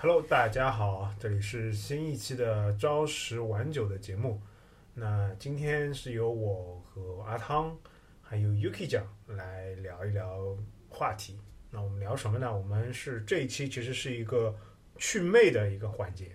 [0.00, 4.40] Hello，大家好，这里是新一期的朝十晚九的节目。
[4.94, 7.76] 那今天是由我和阿汤
[8.22, 10.56] 还有 Yuki 酱来聊一聊
[10.88, 11.40] 话题。
[11.68, 12.56] 那我们聊什么呢？
[12.56, 14.54] 我们是这一期其实是一个
[14.98, 16.30] 祛魅的一个环节，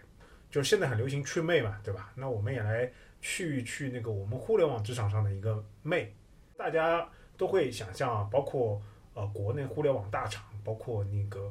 [0.51, 2.11] 就是现在很流行祛魅嘛，对吧？
[2.15, 2.91] 那我们也来
[3.21, 6.13] 去一去那个我们互联网职场上的一个魅。
[6.57, 8.81] 大家都会想象啊，包括
[9.13, 11.49] 呃国内互联网大厂，包括那个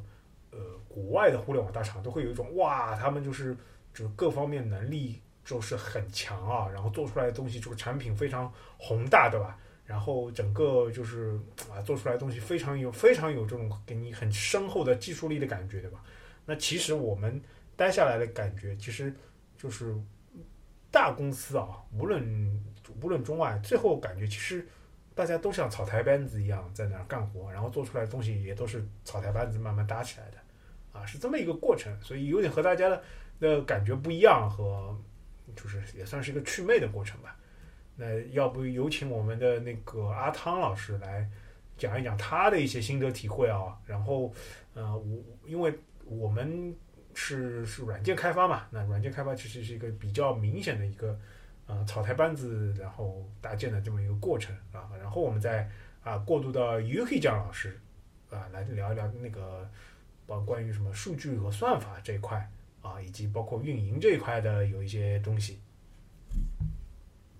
[0.53, 0.59] 呃
[0.89, 3.57] 国外的互联网大厂，都会有一种哇，他们就是
[3.93, 9.59] 就是各方面能力就是很强啊，然后做出来的东西就是产品非常宏大，对吧？
[9.85, 11.37] 然后整个就是
[11.69, 16.01] 啊做出来的东西非常有非常有这种给你很深厚的技术力的感觉，对吧？
[16.47, 17.43] 那其实我们
[17.75, 19.13] 待下来的感觉，其实
[19.57, 19.95] 就是
[20.91, 22.63] 大公司啊，无论
[23.03, 24.67] 无论中外，最后感觉其实。
[25.15, 30.39] 大家都像草台班子一样在那儿干活，然后做出来的东西也都是草台班子慢慢搭起来的，
[30.93, 33.03] 啊，是这么一个过程，所以有点和大家的
[33.41, 34.97] 的感觉不一样，和
[35.57, 37.37] 就是也算是一个祛魅的过程吧。
[37.97, 41.29] 那要不有请我们的那个阿汤老师来
[41.77, 43.79] 讲一讲他的一些心得体会啊？
[43.87, 44.33] 然后，
[44.75, 45.73] 呃，我因为
[46.05, 46.75] 我们
[47.15, 51.19] 是是软件开发嘛，那软件开发其实是一个比较明显的一个。
[51.65, 55.67] 啊，草台班子，然后搭建的这么一个过程啊，然后我们再
[56.03, 57.81] 啊过渡到 UK 江老师
[58.29, 59.67] 啊来聊一聊那个
[60.33, 65.59] 呃关于什么数据和算法这一块啊，以及包括运营这一块的有一些东西。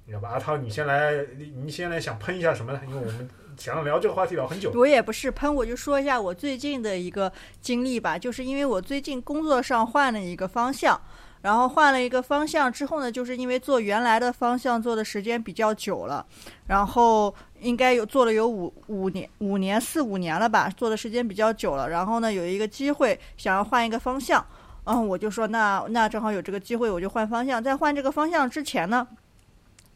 [0.05, 1.25] 你知道吧阿涛，你先来，
[1.65, 2.81] 你先来想喷一下什么呢？
[2.87, 4.71] 因为我们想要聊这个话题聊很久。
[4.73, 11.01] 我也不是喷，我就说一下我最近的一个经历吧，就是因为我最近工作上换了一个方向。
[11.43, 16.25] 然后换了一个方向之后呢，就是因为做原来的方向做的时间比较久了，
[16.69, 21.91] 然后应该有做了有五五年五年四五年了吧，做的时间比较久了。
[21.91, 24.47] 然后呢，有一个机会想要换一个方向，
[24.85, 27.61] 嗯，我就说那那正好有这个机会，我就换方向。
[27.61, 29.05] 在换这个方向之前呢，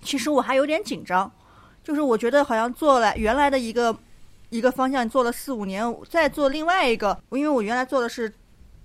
[0.02, 1.30] 其实我还有点紧张，
[1.84, 3.96] 就是我觉得好像做了原来的一个
[4.50, 8.34] 一个方向做了四五年，再做另外一个，因为我原来做的是。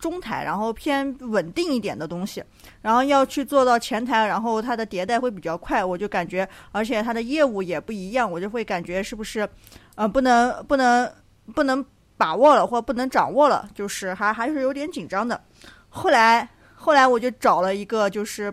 [0.01, 2.43] 中台，然后偏稳定一点的东西，
[2.81, 9.47] 然后要去做到前台，然后它的迭代会比较快，我就感觉，而且它的业务也不一样，我就会感觉是不是，
[9.93, 11.09] 呃，不能不能
[11.53, 11.85] 不能
[12.17, 15.39] 把握了，或不能掌握了，就是还还是有点紧张的。
[15.87, 18.51] 后来后来我就找了一个就是，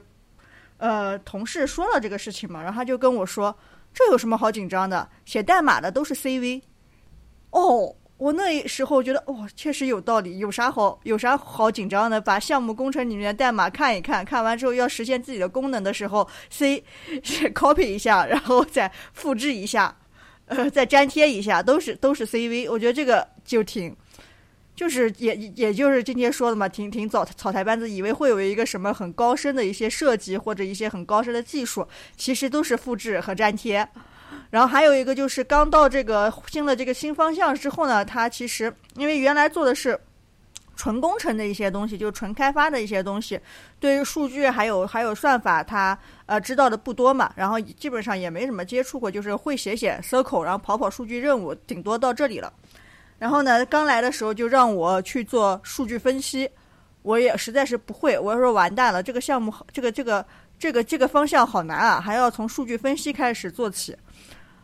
[0.77, 3.57] 呃，同事说了这个事情嘛，然后他就跟我说，
[3.95, 5.09] 这有什么好紧张的？
[5.25, 6.61] 写代码的都是 CV，
[7.51, 7.95] 哦。
[8.19, 12.21] 我那时候觉得，哇，确实有道理，有啥好有啥好紧张的？
[12.21, 16.83] 把项目工程里面的代码看一看，看完之后要实现自己的功能的时候，C
[17.23, 19.97] 是 copy 一下，然后再复制一下，
[20.47, 22.69] 呃，再粘贴一下，都是都是 CV。
[22.69, 23.95] 我觉得这个就挺，
[24.75, 31.87] 就是也也就是今天说的嘛，挺挺草草台班子，以为会有一个什么很高深的一些设计或者一些很高深的技术，
[32.17, 33.89] 其实都是复制和粘贴。
[34.51, 39.99] 然后还有一个就是刚到这个新的这个新方向之后呢，它其实因为原来做的是
[40.75, 43.39] 纯工程的一些东西，就是纯开发的一些东西，
[43.81, 52.53] 对于数据还有还有算法，它呃知道的不多嘛，然后基本上也没怎么接触过，就是会写写 circle，然后跑跑数据任务，顶多到这里了。
[53.19, 56.49] 然后呢，刚来的时候就让我去做数据分析，
[57.03, 60.25] 我也实在是不会，我说完蛋了，这个项目这个这个
[60.57, 63.97] 这个这个方向好难啊，还要从数据分析开始做起。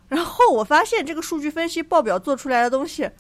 [0.09, 3.11] 然后我发现这个数据分析报表做出来的东西，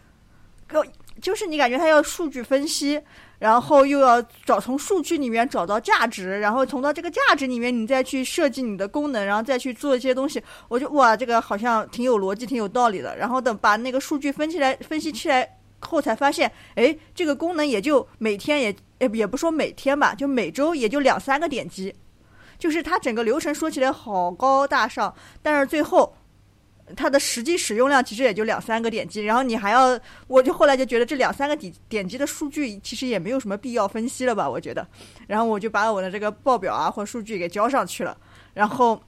[0.69, 0.84] 够
[1.21, 3.00] 就是你感觉它要数据分析，
[3.39, 10.43] 然后又要找从数据里面找到价值，然后从到这个价值里面你再去设计你的功能，然后再去做一些东西。
[10.69, 13.17] 我就哇，这个好像挺有逻辑、挺有道理的。
[13.17, 21.94] 然后等把那个数据分析来分析起来后，才发现，哎，这个功能也就每天也也也不说每天吧，就每周也就两三个点击，
[22.59, 26.15] 就是它整个流程说起来好高大上，但是最后。
[26.95, 34.47] 它的实际使用量其实也就两三个点击，然后你还要，我就后来就觉得这两三个点点击的数据其实也没有什么必要分析了吧？
[34.49, 34.87] 我觉得，
[35.27, 38.14] 然后我就把我的这个报表啊或数据给交上去了，
[38.53, 39.03] 然后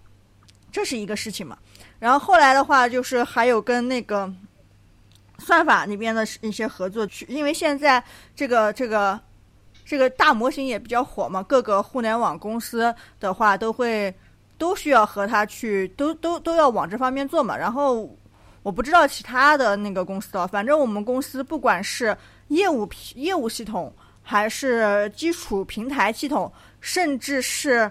[0.72, 1.58] 这是一个事情嘛。
[1.98, 4.32] 然后后来的话就是还有跟那个
[5.38, 8.02] 算法那边的一些合作去，因为现在
[8.34, 9.20] 这个这个
[9.84, 14.14] 这个大模型也比较火嘛，各个互联网公司的话都会。
[14.58, 17.56] 都需要和他去，都都都要往这方面做嘛。
[17.56, 18.16] 然后
[18.62, 22.16] 我不知道其他的那个公司了，反正我们公司不管是
[22.48, 27.90] 业务业务系统，还是基础平台系统，甚至是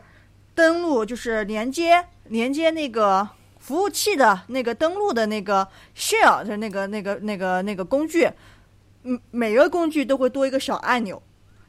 [0.53, 3.27] 登录，就是连接连接那个
[3.59, 8.29] 服务器的那个登录的那个 share 的那个那个那个那个工具，
[9.03, 11.21] 嗯，每个工具都会多一个小按钮。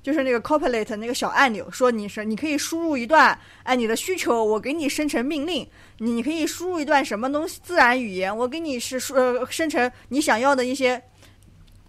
[0.06, 5.66] 就是那个 Copilot 那个小按钮，说你是你可以输入一段哎你的需求，我给你生成命令，
[5.98, 11.02] 你可以输入一段什么东西自然语言，我给你是呃生成你想要的一些。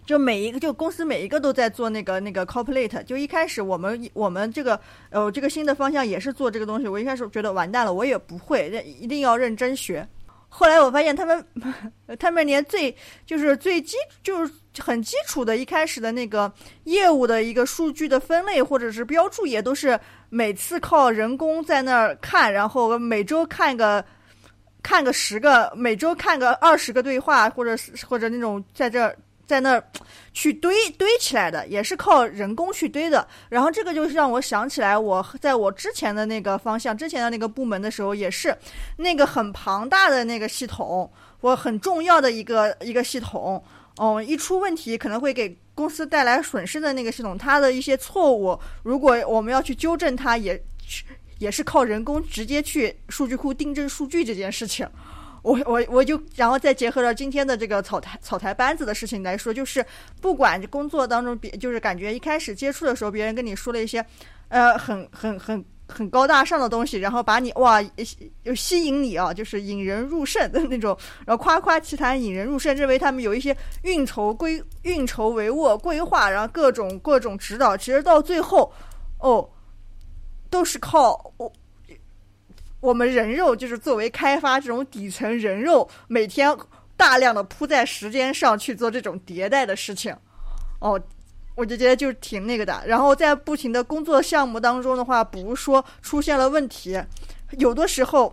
[0.04, 3.04] 就每一个，就公司每一个都在做那个那个 Copilot。
[3.04, 4.80] 就一开始我们我们这个
[5.10, 6.88] 呃这个新的方向也是做这个东西。
[6.88, 10.04] 我一开始觉得完蛋了，我也不会，一定要认真学。
[10.48, 11.44] 后来我发现他们
[12.18, 12.94] 他们连最
[13.26, 16.52] 就是最基就是很基础的一开始的那个
[16.84, 19.98] 业务的一个数据的分类或者是标注，也都是
[20.28, 24.04] 每次靠人工在那儿看，然后每周看个
[24.82, 29.14] 看个十个，每周看个二十个对话，或者是或者那种在这。
[29.48, 29.82] 在那儿
[30.34, 33.26] 去堆堆起来的，也是靠人工去堆的。
[33.48, 38.54] 然后这个就是让我想起来，我在我之前的那个方向、之前的那个部门的时候，也是
[38.98, 41.10] 那个很庞大的那个系统，
[41.40, 43.64] 我很重要的一个一个系统。
[44.00, 50.62] 嗯，一出问题可能会给公司带来损失的那个系统，它的一些错误，如果我们要去纠正它，也
[51.38, 54.86] 也是靠人工直接去数据库订正数据这件事情。
[55.42, 59.84] 我我我就然后再结合了今天的这个草台草台班子的事情来说，就是
[60.20, 64.04] 不管工作当中别就是感觉一开始接触的时候，别人跟你说了一些，
[64.48, 67.80] 呃，很很很很高大上的东西，然后把你哇
[68.42, 78.72] 又吸引你啊，就是引人入胜的那种，然后夸夸其谈引人入胜，认为他们有一些运筹规运筹帷幄规划，然后各种各种指导，其实到最后，
[79.20, 79.48] 哦，
[80.50, 81.52] 都是靠我。
[82.80, 86.56] 我们人肉就是作为开发这种底层人肉，每天
[86.96, 90.16] 大量的扑在时间上去做这种迭代的事情，
[90.80, 91.00] 哦，
[91.56, 92.82] 我就觉得就挺那个的。
[92.86, 97.00] 然后在不停的工作项目当中的话，比如说出现了问题，
[97.58, 98.32] 有的时候，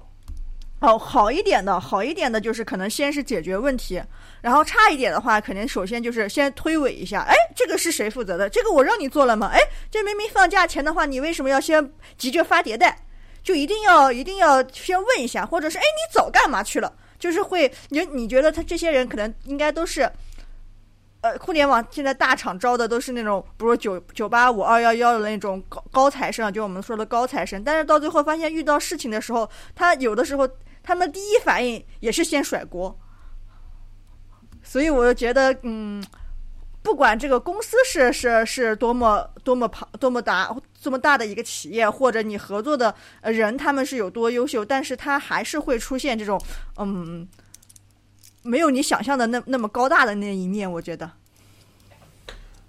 [0.80, 4.00] 哦，好一点的，好一点的就是可能先是解决问题，
[4.42, 8.48] 然后差一点的话，肯定首先就是先推诿一下，哎，这个是谁负责的？
[8.48, 9.50] 这个我让你做了吗？
[9.52, 9.60] 哎，
[9.90, 13.00] 这明明放假前的话，你为什么要先急着发迭代？
[13.46, 16.92] 就一定要一定要先问一下，或者是哎，你早干嘛去了？
[17.20, 20.12] 就是会你你觉得他这些人可能应该都是，
[21.22, 27.64] 呃，互联网现在大厂招的都是那种，比如九九八五二幺幺的那种高高材生，就我们说的高材生。
[27.64, 30.50] 但是到最后发现遇到事情的时候，他有的时候
[30.82, 33.00] 他们第一反应也是先甩锅。
[34.64, 36.04] 所以我就觉得，嗯。
[36.82, 40.56] 不管这个公司是是是多么多么庞多么大
[40.86, 42.94] 这么大的一个企业，或者你合作的
[43.24, 46.40] 人他们是有多优秀，但是他还是会出现这种
[46.78, 47.28] 嗯，
[48.44, 50.72] 没有你想象的那那么高大的那一面。
[50.72, 51.12] 我觉得，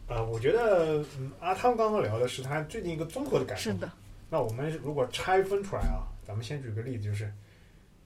[0.09, 1.05] 呃，我觉得
[1.41, 3.71] 阿汤刚刚聊的是他最近一个综合的感受。
[3.71, 3.93] 是的。
[4.31, 7.31] 那我们如果拆分出来啊，咱们先举个例子，就是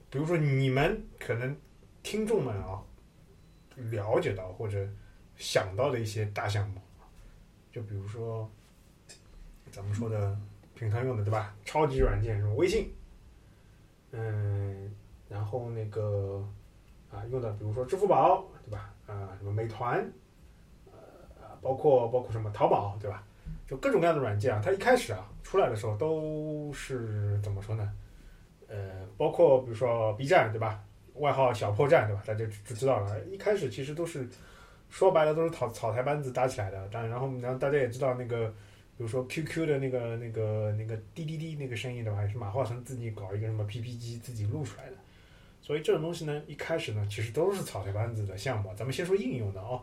[0.09, 1.55] 比如说你们可能
[2.03, 2.83] 听众们啊
[3.75, 4.85] 了解到或者。
[5.37, 6.79] 想到的一些大项目，
[7.73, 8.47] 就比如说
[9.71, 10.37] 咱们说的
[10.75, 11.55] 平常用的对吧？
[11.63, 12.93] 超级软件什么微信，
[14.11, 14.91] 嗯，
[15.29, 16.43] 然后那个
[17.11, 18.93] 啊用的比如说支付宝对吧？
[19.07, 19.97] 啊什么美团，
[20.91, 20.97] 呃
[21.61, 23.23] 包括包括什么淘宝对吧？
[23.67, 27.91] 就各种各样的软件啊，它一开始啊出来的时候都是怎么说呢？
[28.67, 30.83] 呃，包括比如说 B 站对吧？
[31.15, 32.21] 外号小破站对吧？
[32.25, 34.27] 大家就知道了，一开始其实都是。
[34.89, 38.53] 说白了都是草草台班子搭起来的，但然后然后大家也知道那个，
[39.01, 44.95] 比如说 QQ 的那个那个那个滴滴滴那个声音的话，是马化腾自己搞一个什么 PP 机自己录出来的，
[45.59, 48.71] 所以这种东西呢，一开始呢其实都是草台班子的项目。
[48.75, 49.81] 咱们先说应用的哦，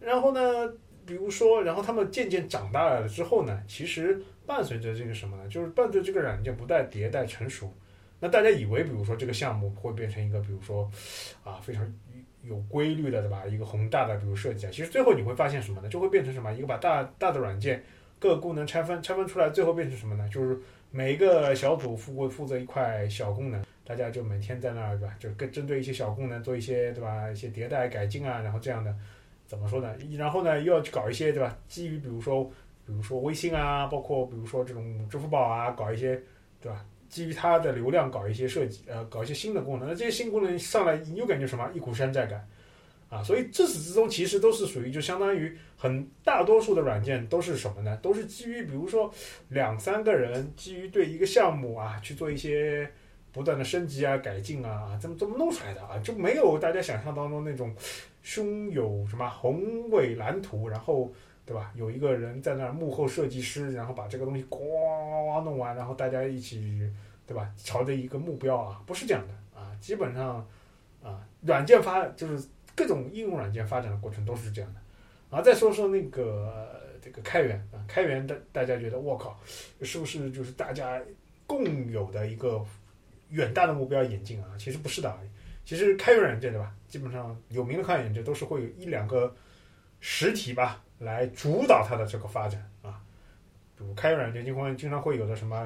[0.00, 0.40] 然后呢，
[1.06, 7.72] 比如说，然后他们渐渐长大了之后呢，其实伴随着这个什么呢，就是伴随这个软件不断迭代成熟，
[8.18, 10.90] 那大家以为比如说这个项目会变成一个，比如说
[11.44, 11.94] 啊非常。
[12.44, 13.44] 有规律的，对吧？
[13.46, 15.88] 一个宏大的，比如设计啊，其实最后你会发现什么呢？
[15.88, 16.50] 就会变成什么？
[16.54, 17.82] 一个把大大的软件
[18.18, 20.28] 各个功能拆分，拆分出来，最后变成什么呢？
[20.28, 20.58] 就是
[20.90, 25.14] 每一个小组负会负责一块小功能，大家就每天在那儿，对吧？
[25.18, 27.30] 就跟针对一些小功能做一些，对吧？
[27.30, 28.94] 一些迭代改进啊，然后这样的，
[29.46, 29.94] 怎么说呢？
[30.16, 31.56] 然后呢，又要去搞一些，对吧？
[31.68, 32.44] 基于比如说，
[32.86, 36.20] 比如说微信啊，包括比如说这种支付宝啊，搞一些，
[36.60, 36.84] 对吧？
[37.08, 42.46] 基于它的流量搞一些设计，呃，搞一些新的功能，那这些新功能上来，你又感觉什么一股山寨感，
[43.08, 47.96] 啊，所以自始至终其实都是属于就相当于很大多数的软件都是什么呢？
[48.02, 49.12] 都是基于比如说
[49.48, 52.90] 两三个人基于对一个项目啊去做一些
[53.32, 57.74] 不断的升级啊改进啊，这么这么弄出来的啊，就没有大家想象当中那种
[58.22, 61.12] 胸有什么宏伟蓝图，然后。
[61.48, 61.72] 对吧？
[61.74, 66.78] 有一个人在那幕后设计师，然后把这个东西咣弄完，然后大家一起，
[67.26, 67.50] 对吧？
[67.56, 69.72] 朝着一个目标啊，不是这样的啊。
[69.80, 70.46] 基本上
[71.02, 72.46] 啊，软件发就是
[72.78, 74.80] 各种应用软件发展的过程都是这样的。
[75.28, 79.36] 然后再说说那个这个开源啊，开源大大家觉得我靠，
[79.82, 81.02] 是不是就是大家
[81.44, 82.64] 共有的一个
[83.30, 84.54] 远大的目标演进啊？
[84.56, 85.18] 其实不是的，
[85.64, 86.72] 其实开源软件对吧？
[86.86, 89.34] 基本上有名的开源软件都是会有一两个
[90.00, 93.02] 实体吧来主导它的这个发展啊，
[93.76, 95.56] 比如开源软件经常经常会有的什么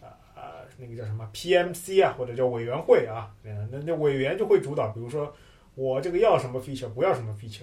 [0.00, 0.42] 啊啊
[0.78, 5.32] 那个叫什么 PMC 啊，或者叫委员会啊，那那委员就会主导，比如说
[5.76, 7.62] 我这个要什么 feature，不要什么 feature。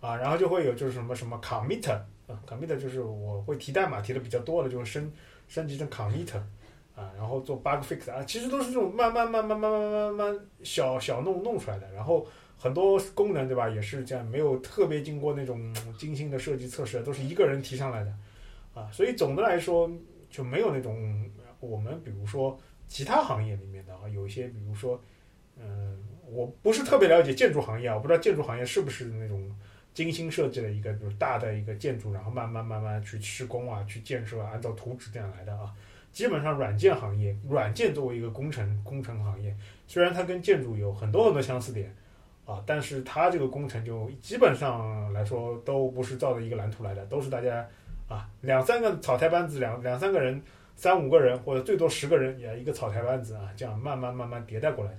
[0.00, 2.02] 啊，然后就会有就是什么什么 commit 啊
[2.44, 5.12] ，commit 就是我会提代码提的比较多的，就是升
[5.46, 6.36] 升级成 commit
[6.96, 12.26] 啊，然后做 bug fix 啊，其实都是这种慢慢慢慢慢慢慢慢小小弄弄出来的，然后
[12.58, 18.12] 很多功能对吧，也是这样，没有特别经过那种精心的设计测试，都是一个人提上来的
[18.74, 19.88] 啊，所以总的来说
[20.28, 21.30] 就没有那种
[21.60, 25.00] 我们比如说其他行业里面的啊，有一些比如说
[25.56, 25.96] 嗯，
[26.32, 29.54] 我不是特别了解建筑行业啊，我不知道建筑行业是不是那种。
[29.94, 35.70] 精心设计的一个就是大的一个建筑，然后慢慢慢慢去施工啊，去建设，按照图纸这样来的啊。
[36.10, 39.54] 基本上软件行业，软件作为一个工程工程行业，
[39.86, 41.94] 虽然它跟建筑有很多很多相似点
[42.46, 47.68] 啊，但是它这个工程就基本上来说都不是照着一个蓝图来的，都是大家
[48.08, 50.42] 啊两三个草台班子，两两三个人，
[50.74, 54.98] 三五个人或者最多十个人也一个草台班子啊，这样慢慢慢慢迭代过来的。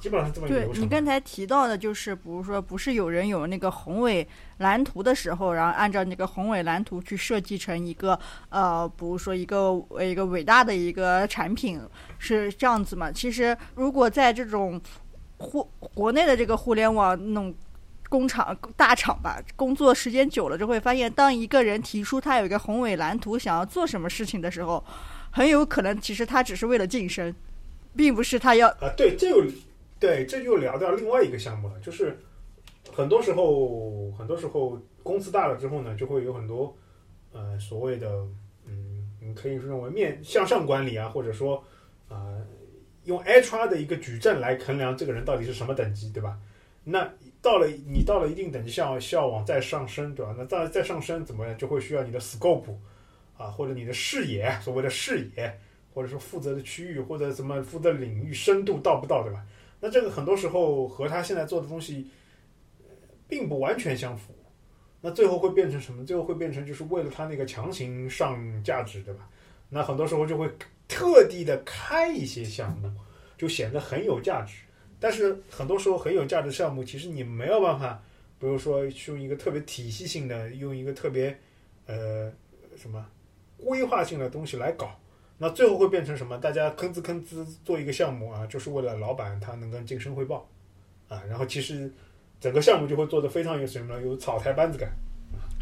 [0.00, 0.74] 基本上是这么一个流程。
[0.74, 4.26] 对你刚才提到的，就是比如说，不是有人有那个宏伟
[4.58, 8.18] 蓝图的时候，然后按照那个宏伟蓝图去设计成一个
[8.48, 11.80] 呃，比如说一个一个伟大的一个产品，
[12.18, 13.10] 是这样子嘛？
[13.10, 14.80] 其实，如果在这种
[15.38, 17.54] 互国内的这个互联网那种
[18.08, 24.84] 工厂大厂吧，工作时间久了，就会发现，当一个人提出他有一个宏伟蓝图，想要做什么事情的时候，
[25.30, 27.34] 很有可能其实他只是为了晋升，
[27.96, 29.46] 并不是他要啊，对，这个。
[30.02, 32.18] 对，这就聊到另外一个项目了，就是
[32.92, 36.76] 很多时候，很多时候公司大了之后呢，就会有很多
[37.30, 38.26] 呃所谓的
[38.66, 41.62] 嗯，你可以认为面向上管理啊，或者说
[42.08, 42.34] 啊
[43.04, 46.36] 用 HR 的一个矩阵来衡量这个人到底是什么等级，对吧？
[46.82, 47.08] 那
[47.40, 50.34] 到了你到了一定等级，要需要往再上升，对吧？
[50.36, 52.74] 那再再上升怎么样，就会需要你的 scope
[53.38, 55.56] 啊，或者你的视野，所谓的视野，
[55.94, 59.46] 或者说负责的区域或者什么负责领域深度到不到，对吧？
[59.84, 62.08] 那这个很多时候和他现在做的东西，
[63.28, 64.32] 并不完全相符。
[65.00, 66.06] 那最后会变成什么？
[66.06, 69.28] 最后会变成就是为了他那个强行上价值，对吧？
[69.68, 70.48] 那很多时候就会
[70.86, 72.88] 特地的开一些项目，
[73.36, 74.58] 就显得很有价值。
[75.00, 78.00] 但是很多时候很有价值项目，其实你没有办法，
[78.38, 81.36] 比如说用一个特别体系性的，用一个特别
[81.86, 82.32] 呃
[82.76, 83.04] 什么
[83.58, 84.96] 规划性的东西来搞。
[85.42, 86.38] 那最后会变成什么？
[86.38, 90.48] 大家吭哧吭哧做一个项目啊，就是为了老板他能跟晋升汇报，
[91.08, 91.92] 啊，然后其实
[92.38, 94.92] 整个项目就会做的非常有什么有草台班子感，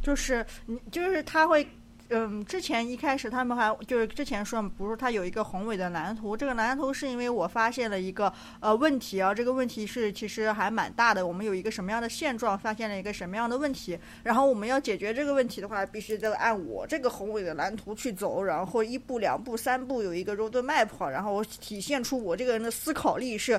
[0.02, 1.66] 就是你就是他会。
[2.12, 6.37] 嗯，之前一开始他们还就是之前说，不是他有一个宏伟的蓝图。
[6.37, 11.25] 这个蓝图是因为我发现了一个呃问题啊，这个问题是其实还蛮大的。
[11.25, 23.52] 我们有一个什么样的现状，发现了一个什么样的问题，然后我们要解决这个问题的话，必须得按我这个宏伟的蓝图去走，然后一步两步三步有一个 road map，然后我体现出我这个人的思考力是，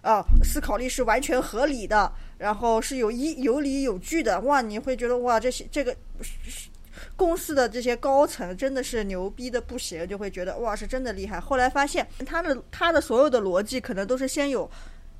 [0.00, 4.40] 啊，思考力是完全合理的，然后是有一有理有据的。
[4.40, 6.70] 哇，你会觉得哇，这些这个是。
[7.16, 11.40] 公司的这些高层真的是牛逼的不行，就会觉得哇，是真的厉害。
[11.40, 14.70] 后来发现他的他的所有的逻辑可能都是先有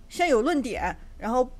[0.09, 1.51] 先有论点，然后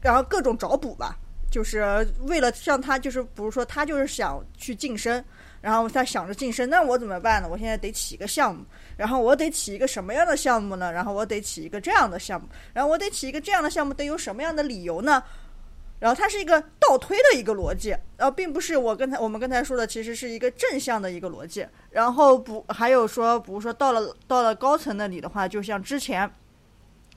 [0.00, 1.16] 然后各种找补吧，
[1.50, 5.24] 就是为了让他就是比如说他就是想去晋升，
[5.60, 7.48] 然后他想着晋升，那我怎么办呢？
[7.50, 8.64] 我现在得起一个项目，
[8.96, 10.92] 然后我得起一个什么样的项目呢？
[10.92, 15.22] 然后我得起一个这样的项目，然后我得起一个这样的项目，得有什么样的理由呢？
[15.98, 17.88] 然后它是一个倒推的一个逻辑，
[18.18, 21.66] 然后并不是我刚才我们刚才说的，其实是一个正向的一个逻辑。
[21.90, 26.30] 然后不还有说，比如说到了到了高层那里的话，就像之前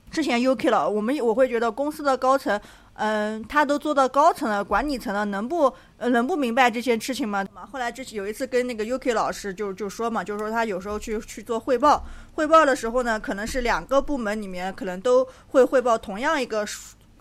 [0.09, 2.57] 之前 UK 了，我们我会觉得公司的高层，
[2.93, 7.45] 嗯，他都做到高层了，管理层了，能不能不明白这些事情吗？
[7.69, 16.65] 后来之前有一次跟那个 UK 老师就就说嘛，就是说他有时候去去做汇报，汇报的时候呢，可能是两个部门里面可能都会汇报同样一个。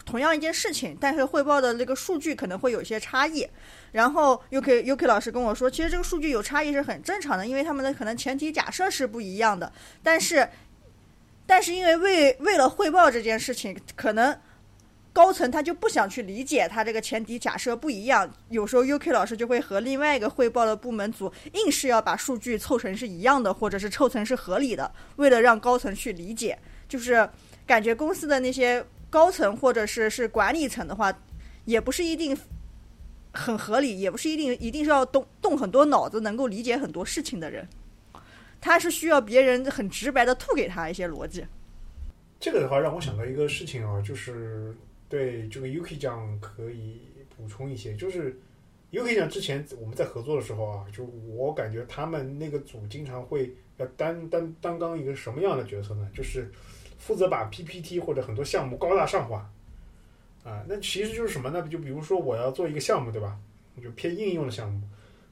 [0.09, 3.47] 同样一件事情，但是汇报的那个数据可能会有些差异。
[3.93, 9.71] 然后 UK UK 老师跟我说，其实这个数据有差异是很正常的，因为他们的可能前提假设是不一样的。
[10.03, 10.49] 但是，
[11.45, 14.35] 但是因为为为了汇报这件事情，可能
[15.13, 18.27] 高层他就不想去理解他这个前提假设不一样。
[18.49, 27.29] 有时候 UK 老师就会和另外一个汇报的部门组硬是要把数据凑成是一样的，或者是凑成是合理的，为了让高层去理解，就是
[27.67, 28.83] 感觉公司的那些。
[29.11, 31.17] 高层或者是是管理层的话，
[31.65, 32.37] 也不是一定
[33.33, 37.67] 很合理，也不是一定一定是要动动很多脑子能够理解很多事情的人。
[38.61, 41.47] 他是需要别人很直白的吐给他一些逻辑。
[42.41, 44.75] 这个的话让我想到一个事情啊，就是
[45.09, 47.01] 对这个 Yuki 酱可以
[47.37, 48.37] 补充一些，就是
[48.91, 56.09] Yuki 酱之前我们在合作的时候啊，就我感觉他们那个组经常会要担担担当一个什么样的角色呢？
[56.13, 56.51] 就是
[56.99, 59.51] 负责把 PPT 或者很多项目高大上化
[60.45, 60.63] 啊。
[60.69, 61.67] 那其实就是什么呢？
[61.71, 63.39] 就比如说我要做一个项目，对吧？
[63.83, 64.83] 就偏应用的项目，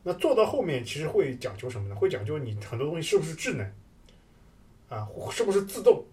[0.05, 1.97] 那做到后面其实会讲究什么呢？
[1.97, 3.67] 会讲究你很多东西是不是智能
[4.89, 6.05] 啊，是不是自动？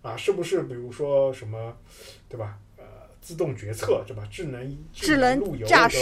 [0.00, 1.76] 啊，是不是比如说什么，
[2.26, 2.58] 对吧？
[2.78, 2.84] 呃，
[3.20, 4.26] 自动决策，对吧？
[4.30, 5.98] 智能智能路由，驾驶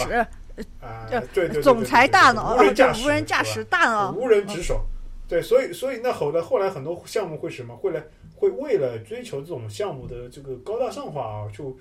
[0.81, 4.87] 啊，对对，总裁大脑，无人驾驶，无人驾驶大脑，无人值守。
[5.27, 7.75] 对，所以所以那后来后来很多项目会什么？
[7.75, 8.01] 会来
[8.37, 11.77] 会为了追求这种项目的这个高大上化啊，就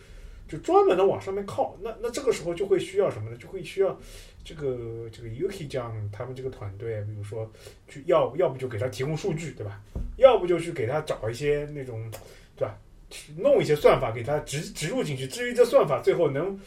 [0.48, 1.78] 就专门的往上面靠。
[1.82, 3.38] 那那这个时候就会需要什么呢？
[3.38, 3.96] 就会需要
[4.44, 7.52] 这个这个 Yuki 这样他们这个团队，比如说
[7.88, 9.82] 去要要不就给他提供数据，对吧？
[10.18, 12.10] 要不就去给他找一些那种，
[12.56, 12.78] 对吧？
[13.38, 15.28] 弄一些算法给他植植入进去。
[15.28, 16.60] 至于这算法最后能，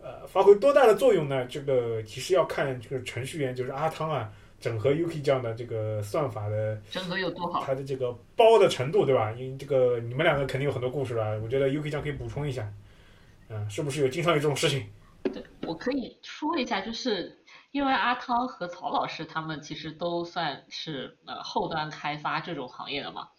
[0.00, 1.44] 呃，发挥多大的作用呢？
[1.46, 9.32] 这个其实要看这个程序员，就是阿汤啊，整合 Yuki 这样的这个算法的整合有多好，它的这个包的程度，对吧？
[9.32, 11.38] 因为这个你们两个肯定有很多故事了？
[11.40, 12.72] 我觉得 Yuki 这样可以补充一下，
[13.50, 14.86] 嗯，是不是有经常有这种事情？
[15.24, 17.38] 对，我可以说一下，就是。
[17.72, 23.30] 因为阿汤和曹老师他们其实都算是呃后端开发这种行业的嘛，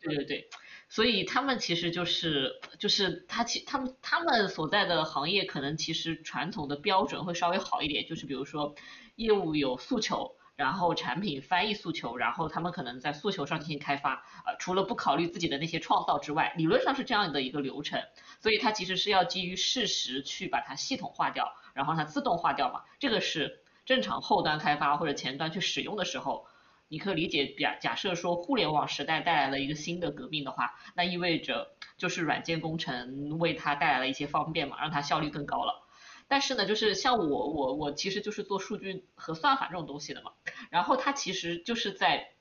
[0.00, 0.48] 对对对，
[0.88, 8.76] 所以他们其实就是就是他其他们他们所在的行业可能其实传统的标准会稍微好一点，就是比如说
[9.16, 18.02] 业务有诉求，然后产品翻译诉求，然后他们可能在诉求上进行开发，呃除了不考虑自己的那些创造之外，理论上是这样的一个流程，
[18.40, 23.60] 所以它其实是要基于事实去把它系统化掉，然后它自动化掉嘛，这个是。
[23.86, 26.46] 正常后端开发或者前端去使用的时候，
[26.88, 35.83] 你可以理解，假假设说互联网时代带来了一个新的革命的话，那意味着就是软件工程为它带来了一些方便嘛，让它效率更高了。
[36.28, 40.32] 但是呢，就是像我我我其实就是做数据和算法这种东西的嘛，
[40.70, 42.34] 然后它其实就是在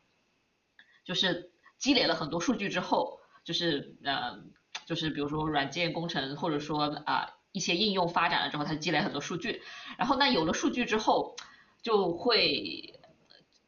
[1.04, 4.44] 就是积累了很多数据之后，就是呃
[4.86, 7.34] 就是比如说软件工程或者说啊。
[7.56, 9.62] 一些应用发展了之后，它积累很多数据，
[10.00, 11.36] 然后那有了数据之后，
[11.84, 13.00] 就会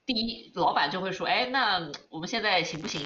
[0.08, 3.06] 第一，老板就会说，哎，那我们现在行不行？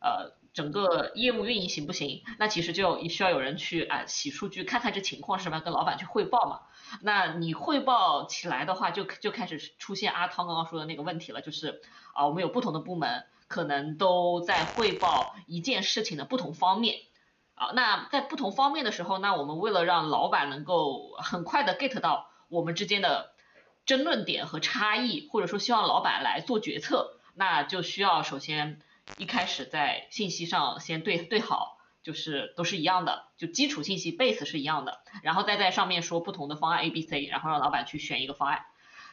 [0.00, 2.22] 呃，整个业务运营行不行？
[2.38, 6.60] 那其实就需要有人去啊洗数据，看看这情况是什么，跟老板去汇报嘛。
[7.02, 11.82] 那你汇报起来的话，就就开始出现阿汤刚刚说的那个问题了，就是
[12.14, 17.00] 啊，我们有不同的部门，可能都在汇报一件事情的不同方面。
[17.56, 23.32] 啊，那在不同方面的时候，那我们为了让老板能够很快的 get 到我们之间的
[23.86, 28.80] 争论点和差异，或者说希望老板来做决策，那就需要首先
[29.18, 38.64] 一开始在信息上先对对好，就是都是一样的，就基础信息 base 是一样的，然后再在上面说不同的方案 A、B、C，然后让老板去选一个方案。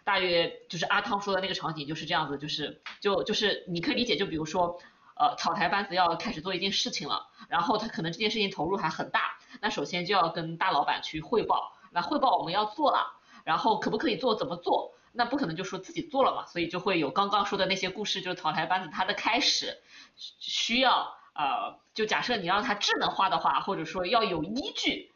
[0.04, 4.80] 大约就是阿汤说的那个场景就是这样子，就是就就是你可以理解，就比如说。
[5.14, 14.96] 呃，草台班子要开始做一件事情了，然后他可能这件事情投入还很大，那首先就要跟大老板去汇报，那汇报我们要做了，然后可不可以做，怎么做？
[15.14, 19.78] 那不可能就说自己做了嘛，所以就会有刚刚说的那些故事，就是草台班子它的开始
[20.16, 25.12] 需要呃，就假设你让它智能化的话，或者说要有依据，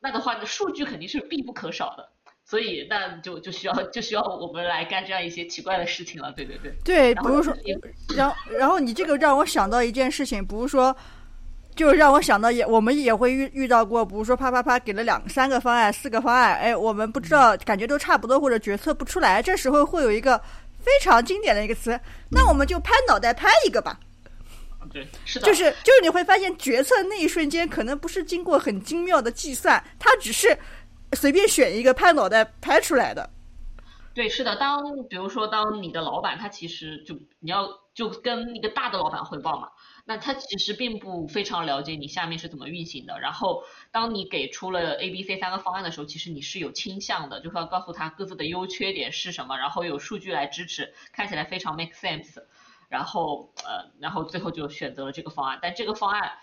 [0.00, 2.10] 那的话数据肯定是必不可少的。
[2.42, 6.74] 所以那就就需要就需要我们来干这样一些奇怪的事情了，对对对。
[6.84, 7.54] 对，比如说，
[8.16, 10.96] 然然后你这个让我想到一件事情，比如说，
[11.80, 20.36] 就让我想到也我们也会遇遇到过，比如说啪啪啪给了两三个方案、四个方案，哎，我们不知道，感觉都差不多或者决策不出来，这时候会有一个
[20.78, 21.98] 非常经典的一个词，
[22.30, 23.98] 那我们就拍脑袋拍一个吧。
[24.92, 25.46] 对，是的。
[25.46, 30.58] 就是就是你会发现决策那一瞬间可能不是经过很精妙的计算，它只是。
[31.14, 33.28] 随便选一个拍脑袋拍出来的，
[34.14, 34.54] 对，是的。
[34.54, 39.66] 当比如说，当你的老板他其实就你要就跟一个大的老板汇报嘛，
[40.04, 43.20] 那他其实并不非常了解你下面是怎么运行的。
[43.20, 52.42] 然后当你给出了 A、B、C 三个方案的时候，其实你是有倾向的，就是要告诉他各自的优缺点是什么，然后有数据来支持，看起来非常 make sense。
[52.88, 56.38] 然后呃，然后最后就选择了这个方案，但这个方案。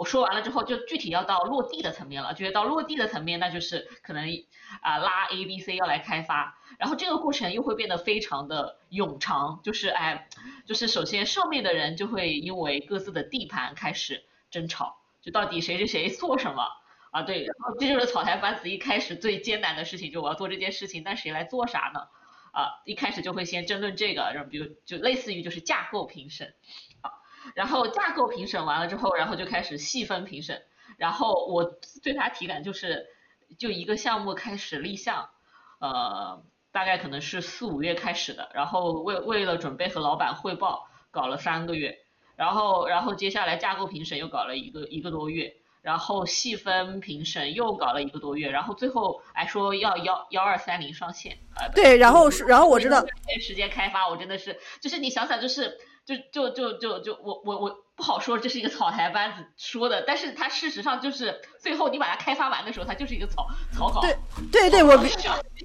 [0.00, 2.32] 我说完了之后，就具体要到落地的层面了。
[2.32, 4.26] 就是到落地的层面，那就是可能
[4.80, 9.60] 啊拉 A、B、C 要来开发，然后这个过程又会变得非常的冗长。
[9.62, 10.26] 就是哎，
[10.64, 16.66] 就是首先上面的人就会因为各自的地盘开始争吵，就到底谁谁谁做什么，
[17.10, 22.08] 啊，对，然后这就是草台班子一开始最艰难的事情，就我要做这件事情，但谁来做啥呢？
[22.52, 26.54] 啊，一开始就会先争论这个，然后比如就类似于就是架构评审，
[27.54, 30.62] 然后架构评审完了之后，然后就开始细分评审，
[30.96, 31.64] 然后我
[32.02, 33.06] 对他体感就是，
[33.58, 35.28] 就一个项目开始立项，
[35.78, 41.98] 呃，大概可能是四五月开始的，然后为为了准备和老板汇报，搞了三个月，
[42.36, 45.56] 然后然后接下来架构评审又搞了一个一个多月。
[45.82, 51.68] 然后细分评审又搞了一个多月，然后最后还说要幺幺二三零上线啊。
[51.74, 53.02] 对，然后是，然后我知道。
[53.40, 55.78] 时间开发，我真的是，就是你想想，就是
[56.32, 64.00] 就就就就就我我我不好说这是一个草台班子说的，但是它事实上就是最后你把它开发完的时候，它就是一个草草稿。
[64.00, 64.16] 对
[64.50, 65.12] 对对，我明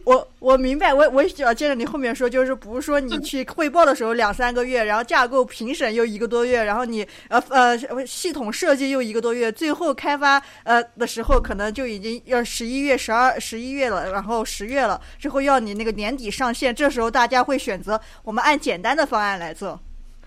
[0.03, 19.79] 我我明白，我我要接着你后面说，就是不是说你去汇报的时候两三个月，然后架构评审又一个多月，然后你呃呃系统设计又一个多月，最后开发呃的时候可能就已经要十一月、十二、十一月了，然后十月了，之后要你那个年底上线，这时候大家会选择我们按简单的方案来做。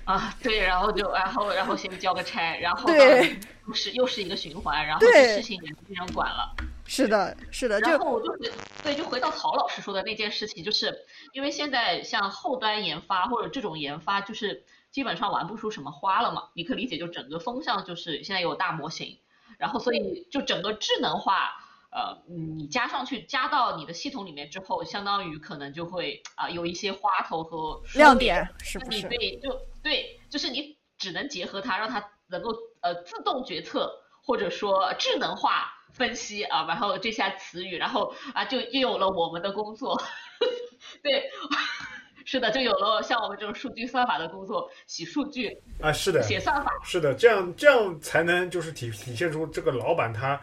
[0.08, 3.38] 啊，对，然后就然后然后先交个差，然后对，
[3.74, 6.56] 是又是一个循环，然后这事情也没人管了。
[6.86, 8.34] 是的，是的，然后我就
[8.82, 16.44] 对，就回到曹老师说的那件事情，就是因为现在像后端研发或者这种研发，就是基本上玩不出什么花了嘛。
[16.54, 19.18] 你可理解，就整个风向就是现在有大模型，
[19.58, 21.52] 然后所以就整个智能化，
[21.90, 28.96] 呃，你加上去加到你的系统里面之后，相当于可能就会啊有一些花头和亮点，是不是？
[28.96, 33.90] 你对，就对，就是你只能结合它，让它能够呃自动决策，
[34.22, 35.74] 或者说智能化。
[35.90, 40.00] 分析啊，然后这些词语，然后啊，就又有了我们的工作。
[41.02, 41.30] 对，
[42.26, 50.40] 是的，就有了像我们这种数据算法的工作，洗数据啊，是的，写算法，是的，这样这样才能就是体体现出这个老板他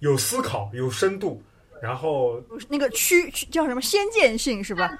[0.00, 1.42] 有思考、有深度，
[1.82, 4.98] 然后那个区叫什么先见性是吧？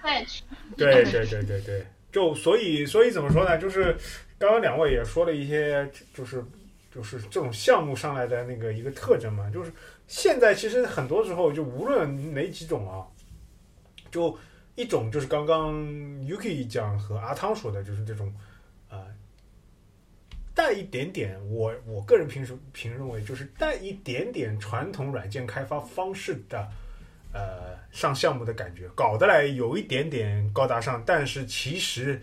[0.76, 3.58] 对对对对对，就所以所以怎么说呢？
[3.58, 3.96] 就是
[4.38, 6.44] 刚刚两位也说了一些，就是
[6.94, 9.72] 就是这种项目上来的那个一个特征嘛，就是。
[10.08, 13.02] 现在其实很多时候，就无论哪几种啊，
[14.08, 14.38] 就
[14.76, 15.74] 一种就是刚刚
[16.24, 18.44] Yuki 讲和阿汤说的，就是这种，呃，
[20.56, 26.66] 带一点点，我我个人平时评认为，就是带一点点传统软件开发方式的，
[27.32, 32.20] 呃，上项目的感觉，搞得来有一点点高大上，但是其实，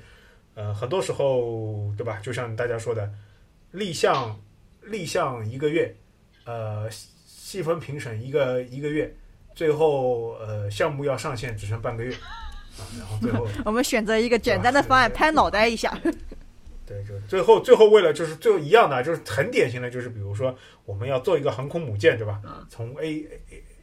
[0.56, 2.20] 呃，很多时候，对吧？
[2.24, 3.10] 就像大家说的，
[3.72, 4.38] 立项
[4.82, 5.96] 立项一个月，
[6.44, 6.90] 呃。
[7.26, 9.16] 细分评审一个一个月，
[9.54, 12.12] 最后呃项目要上线只剩半个月
[12.80, 15.96] 啊，然后最后 我们选择一个简单的方案，拍脑袋一下。
[16.86, 22.42] 对，就最后最后为了就是最后一样的，就是很典型的，就是比如说我们要做一个航空母舰，对吧？
[22.70, 23.26] 从 A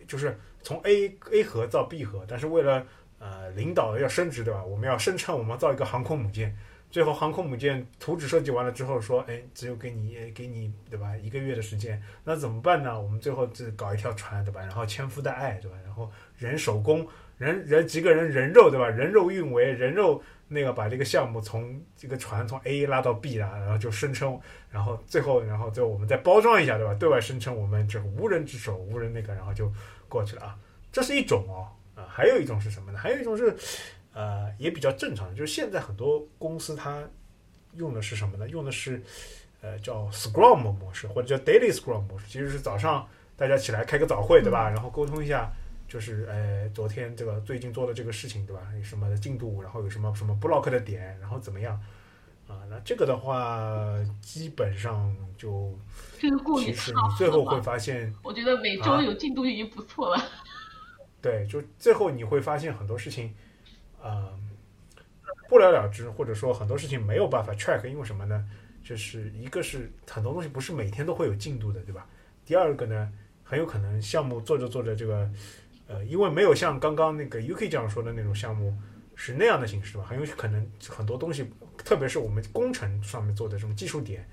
[0.07, 2.87] 就是从 A A 核造 B 核，但是为了
[3.19, 4.65] 呃领导要升职，对吧？
[4.65, 6.57] 我们要声称我们造一个航空母舰。
[6.91, 11.17] 最后，航空母舰图纸设计完了之后，说：“哎，只有给你给你对吧？
[11.17, 13.01] 一个月的时间，那怎么办呢？
[13.01, 14.61] 我们最后只搞一条船，对吧？
[14.63, 15.77] 然后千夫的爱，对吧？
[15.85, 17.07] 然后人手工，
[17.39, 18.89] 人人几个人人肉，对吧？
[18.89, 24.39] 人肉运维，人肉那个把这个项目从这个船从 A 拉到 B 啦，然后就声称，
[24.71, 26.93] 然后最后，然后最后我们再包装一下，对吧？
[26.93, 29.73] 对外声称我们这无人之手，无人那个，然后就
[30.09, 30.59] 过去了啊。
[30.93, 32.99] 这是一种哦，啊，还有一种是什么呢？
[32.99, 33.57] 还有一种是。
[34.13, 37.01] 呃，也比较正常，就是现在很多公司它
[37.75, 38.49] 用的是什么呢？
[38.49, 39.01] 用的是
[39.61, 44.69] 呃叫 Scrum 模式或者叫 Daily Scrum 模式，其实是早上大家起来开个早会，对吧？
[44.69, 45.49] 然后沟通一下，
[45.91, 48.63] 就是呃昨天这个最近做的这个事情，对吧？
[48.77, 51.75] 有什么的进度，然后有什么什么 block 的点，然后怎么样
[52.47, 52.63] 啊？
[52.71, 55.77] 那这个的话，基本上就
[56.17, 60.23] 这个过其实你最后会发现，我觉得每周有进度已经不错了。
[61.21, 63.35] 对，就最后你会发现很多事情。
[64.01, 64.33] 呃，
[65.49, 68.49] 不了了之，或者说很多事情没有办法 track，因为什么呢？
[68.83, 72.07] 就是一个是很多东西不是每天都会有进度的，对吧？
[72.47, 73.13] 第二个呢，
[73.45, 75.31] 很有可能项目做着做着，这个
[75.91, 78.73] 呃，因为没有像刚刚那个 UK 这样说的那种项目
[79.17, 84.25] 是那样的形式吧，很有可能很多东西，特别是我们工程上面做的这种技术点，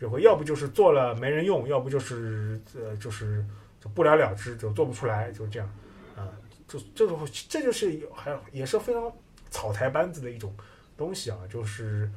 [0.00, 3.46] 就会要不就是做了没人用，要不就是呃就是
[3.80, 5.68] 就不了了之，就做不出来，就这样。
[6.16, 6.28] 啊
[6.66, 9.12] 就这种，这就是还也是非常
[9.50, 10.52] 草台班子的一种
[10.96, 12.10] 东西啊，就是，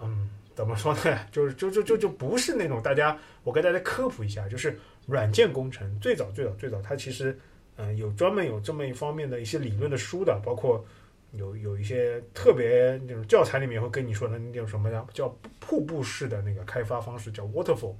[0.00, 1.26] 嗯，怎么说呢？
[1.32, 7.36] 就是就就就就不是那种大家，我给大家科普一下，就是软件工程最早最早最早，它其实
[7.80, 10.84] 嗯有专门有这么一方面的一些理论的书的，包括
[11.32, 17.94] 有有一些特别那种教材里面会跟你说的那种什么呀，叫瀑布式的那个开发方式，叫 waterfall，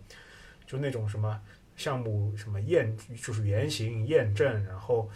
[0.67, 1.41] 就那种什么。
[1.77, 5.09] 项目什么验就是原型验证，然后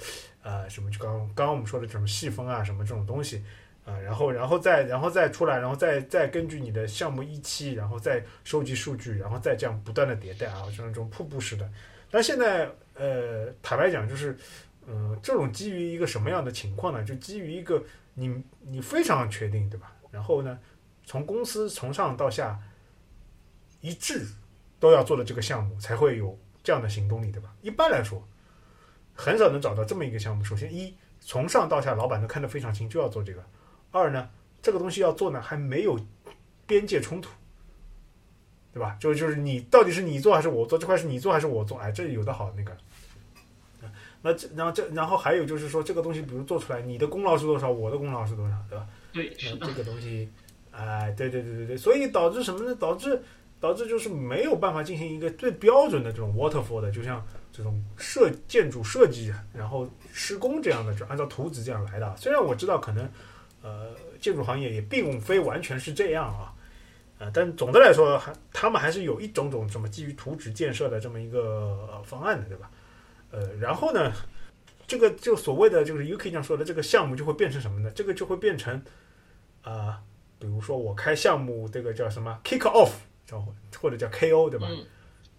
[0.43, 3.45] 呃什么就刚刚我们说的这种细分啊什么这种东西
[3.85, 11.71] 啊、然后然后再然后再出来，然后再再根据你的项目一期，然后再收集数据，然后再这样不断的迭代啊，这种这种瀑布式的。
[12.11, 14.37] 但现在呃坦白讲就是。
[14.87, 17.03] 嗯，这种基于一个什么样的情况呢？
[17.03, 19.91] 就基于一个你你非常确定，对吧？
[20.11, 20.59] 然后呢，
[21.07, 22.61] 从公司从上到下
[23.81, 24.27] 一致
[24.79, 27.51] 都要做的这个项目，才会有这样的行动力，对吧？
[27.63, 28.23] 一般来说，
[29.15, 30.45] 很少能找到这么一个项目。
[30.45, 33.41] 首先，一从上到下，老板都看得非常清，就要做这个；
[33.91, 34.29] 二呢，
[34.61, 35.99] 这个东西要做呢，还没有
[36.67, 37.31] 边界冲突，
[38.75, 38.97] 对吧？
[39.01, 41.79] 就就是你到底是你做还是我做，这块是你做还是我做？
[41.79, 42.77] 哎，这有的好那个。
[44.21, 48.87] 那这，然后这，然后还有就是说，这个东西，比如做出来，你的功劳是多少，我的功劳是多少，对吧？
[49.13, 50.27] 对，是的那这，个东西，
[50.71, 52.75] 哎、对对对对对，所以导致什么呢？
[52.75, 53.23] 导致
[53.61, 62.17] 导致就是没有办法进行一个最标准的这种 waterfall 的，就像这种设建筑设计，然后施工这样的，就按照图纸这样来的。
[62.17, 63.07] 虽然我知道可能，
[63.61, 63.91] 呃，
[64.23, 66.54] 建筑行业也并非完全是这样啊，
[67.25, 72.71] 呃，但总的来说，还他们还是有一种种什么基于图纸建设的这么一个呃方案的，对吧？
[73.31, 74.13] 呃，然后呢，
[74.87, 77.91] 这个就所谓的就是 UK 这样说的这个项目就会变成什么呢？
[77.95, 78.83] 这个就会变成
[79.63, 80.03] 啊、
[80.39, 82.91] 比如说我开项目，这个叫什么 kick off，
[83.25, 83.43] 叫
[83.81, 84.67] 或者叫 KO，对吧？
[84.71, 84.85] 嗯，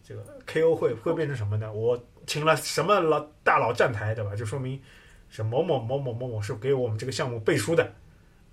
[0.03, 1.71] 这个 KO 会会变成什么呢？
[1.71, 4.35] 我请了什么老大佬站台，对吧？
[4.35, 4.81] 就说明
[5.29, 7.93] 是某某某某某某是给我们这个项目背书的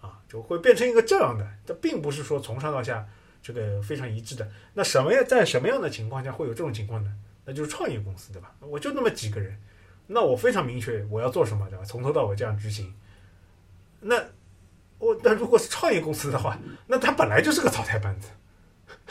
[0.02, 1.48] 啊，就会变成一个这样的。
[1.64, 3.08] 这并不是说从上到下
[3.42, 4.48] 这个非常一致的。
[4.72, 7.12] 那什么样在什么样的情况下会有这种情况呢？
[7.44, 8.54] 那就是创业公司，对吧？
[8.60, 9.58] 我就那么几个人，
[10.06, 11.84] 那我非常明确我要做什么，对吧？
[11.84, 12.94] 从头到尾这样执行。
[14.00, 14.16] 那
[14.98, 18.28] 我那如果是创业公司的话，那它本来就是个草台班子。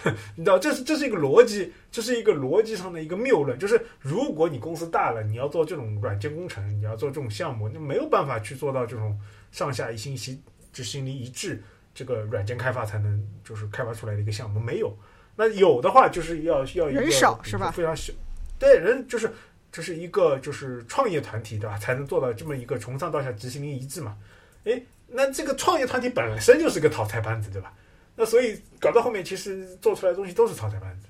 [0.35, 9.19] 你知道，这是这是一个逻辑，这是一个逻辑上的一个谬论，就是如果你公司大了，你要做这种软件工程，你要做这种项目，那没有办法去做到这种
[9.51, 10.41] 上下一心一
[10.71, 11.61] 执行力一致，
[11.93, 14.95] 这个软件开发才能就是开发出来的一个项目，没有。
[15.35, 18.13] 那有的话，就是要要一个人少是吧非常小，
[18.59, 19.31] 对人就是
[19.71, 24.17] 这是一个就是创业团体对吧，才能做到这么一个从上到下执行力一致嘛。
[24.65, 27.73] 诶，那这个创业团体本身就是个草台班子，对吧？
[28.15, 31.07] 那所以搞到后面，其实做出来的东西都是草台班子，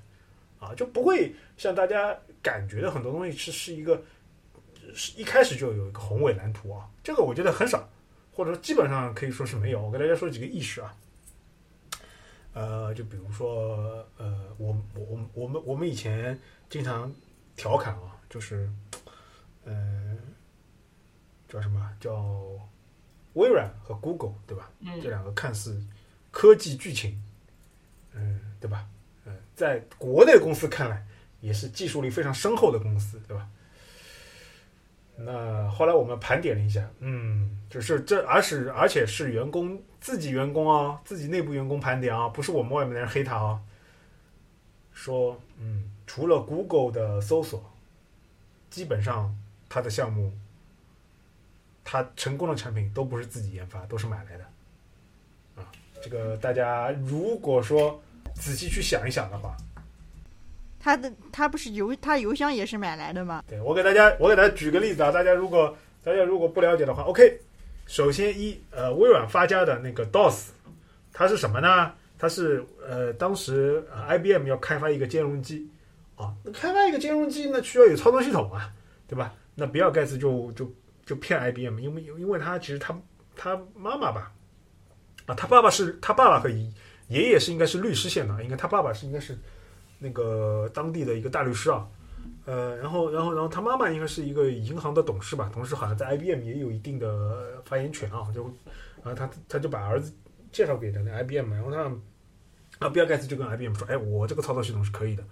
[0.60, 4.00] 啊，就不会像大家感觉的很多东西是是一个
[4.94, 7.86] 是一开始就有一个宏伟蓝图啊，这个我觉得很少，
[8.32, 9.80] 或者说基本上可以说是没有。
[9.80, 10.94] 我给大家说几个意识啊，
[12.54, 17.12] 呃，就比如说呃，我我我们我们我们以前经常
[17.54, 18.68] 调侃啊，就是
[19.64, 20.16] 呃
[21.48, 22.58] 叫什么叫
[23.34, 24.70] 微软和 Google 对吧？
[24.82, 25.82] 这嗯，两个看似
[26.30, 27.22] 科技巨擎，
[28.12, 28.86] 嗯，对吧？
[29.24, 31.06] 嗯，在国内公司看来，
[31.40, 33.48] 也是技术力非常深厚的公司，对吧？
[35.24, 43.60] 那后来我们盘点了一下，嗯，就是这，而是而且是员工自己员工啊，自己内部员工盘点啊，不是我们外面的人黑他啊。
[44.92, 47.72] 说，嗯，除了 Google 的搜索，
[48.68, 49.34] 基本上
[49.68, 50.32] 它的项目，
[51.82, 54.44] 它成功的产品都不是自己研发，都是买来的。
[55.56, 55.64] 啊，
[56.02, 58.00] 这个大家如果说
[58.34, 59.56] 仔细去想一想的话，
[60.82, 63.44] 他的他不是邮他邮箱也是买来的吗？
[63.46, 67.38] 对我给大家，我给大家举个例子啊，大家如果大家如果不了解的话，OK，
[67.86, 70.48] 首先一呃，微软发家的那个 DOS，
[71.12, 71.92] 它是什么呢？
[72.18, 75.68] 它是呃，当时、呃、IBM 要开发一个兼容机
[76.16, 78.72] 啊，那开发一个兼容机，那需要有操作系统啊，
[79.06, 79.32] 对吧？
[79.54, 80.72] 那比尔盖茨就就
[81.04, 82.96] 就骗 IBM，因为因为他其实他
[83.36, 84.32] 他妈妈吧，
[85.26, 86.66] 啊，他爸爸是他爸爸和爷
[87.08, 89.36] 爷爷是应该是律师线的，应该他爸爸是应该是
[90.02, 91.86] 那个当地的一个大律师啊，
[92.44, 98.44] 呃，然后，然后，然后他妈妈应该是一个银行的董事吧，同时好像在 IBM 也有一定的发言权啊，就，
[99.04, 100.12] 啊，他他就把儿子
[100.50, 101.82] 介绍给了那 IBM，然后他，
[102.84, 105.22] 啊，比尔盖茨就跟 IBM 说，哎，我这个操作系统是可以的，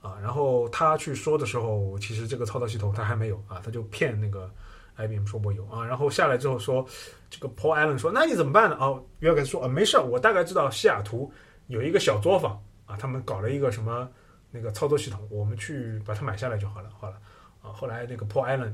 [0.00, 4.48] 啊，然后他去说的时候，其实这个操作系统他还没有啊，他就骗那个
[4.96, 6.86] IBM 说我有啊，然后下来之后说，
[7.28, 8.76] 这个 Paul Allen 说，那你怎么办呢？
[8.78, 11.32] 哦，比尔盖茨说，啊，没事儿，我大概知道西雅图
[11.66, 14.10] 有一个小作坊啊，他们搞了一个什么。
[14.56, 16.88] 那个操作系统，我们去把它买下来就好了。
[16.96, 17.20] 好了，
[17.60, 18.72] 啊，后来那个 Paul Allen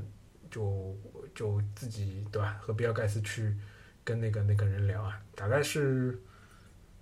[0.51, 0.95] 就
[1.33, 3.51] 就自己对吧，和比尔盖茨去
[4.03, 6.21] 跟那个那个人聊啊，大概是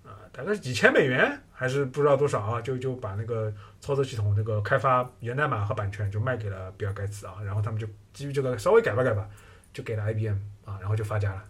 [0.02, 9.28] 啊、大概是几千美元，还是不知道多少啊，就就把那个操作系统这个开发源代码和版权就卖给了比尔盖茨啊，然后他们就基于这个稍微改吧改吧，
[9.74, 11.44] 就给了 IBM 啊，然后就发家了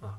[0.00, 0.18] 啊。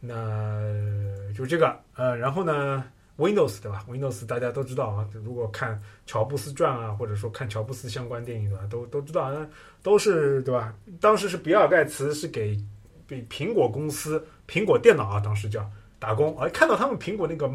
[0.00, 2.82] 那就这个呃，然后呢？
[3.20, 9.46] Windows 对吧？Windows 大家都知道啊，如果看《乔布斯传》啊，或者说看乔布斯相关电影对吧，都都知道，那
[9.82, 10.74] 都是对吧？
[11.00, 12.58] 当时是比尔盖茨是给
[13.06, 17.46] 给苹果公司苹果电脑啊，当时叫打工，哎，看到他们苹果那个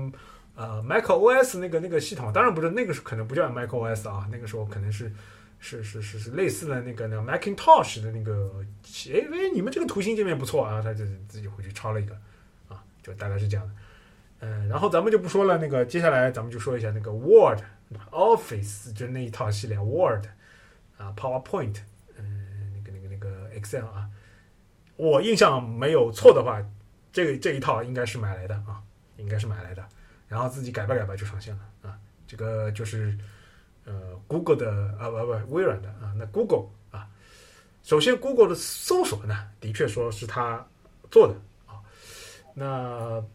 [0.55, 5.11] 呃 Mac OS 那个那个系统，当然不是那个是可能不叫 Mac OS 啊，那个时候可能是
[5.59, 8.51] 是是是是类似的那个那个 Macintosh 的那个，
[9.09, 12.13] 哎哎，你们这个图形界面不错啊，他就自己回去抄了一个
[12.69, 13.73] 啊，就大概是这样的。
[14.45, 17.61] 嗯，然后咱们就不说了，那个接下来咱们就说一下那个 Word、
[18.11, 20.23] Office，就那一套系列 Word
[20.97, 21.77] 啊，PowerPoint，
[22.15, 24.07] 嗯，那个那个那个 Excel 啊，
[24.97, 26.63] 我印象没有错的话，
[27.11, 28.83] 这个这一套应该是买来的啊，
[29.17, 29.83] 应该是买来的，
[30.27, 33.17] 然后自己改吧改吧就上线了啊，这个就是
[33.85, 37.07] 呃 Google 的啊不不微软的啊，那 Google 啊，
[37.81, 40.63] 首先 Google 的搜索呢，的确说是他
[41.09, 41.33] 做的
[41.65, 41.81] 啊，
[42.53, 43.25] 那。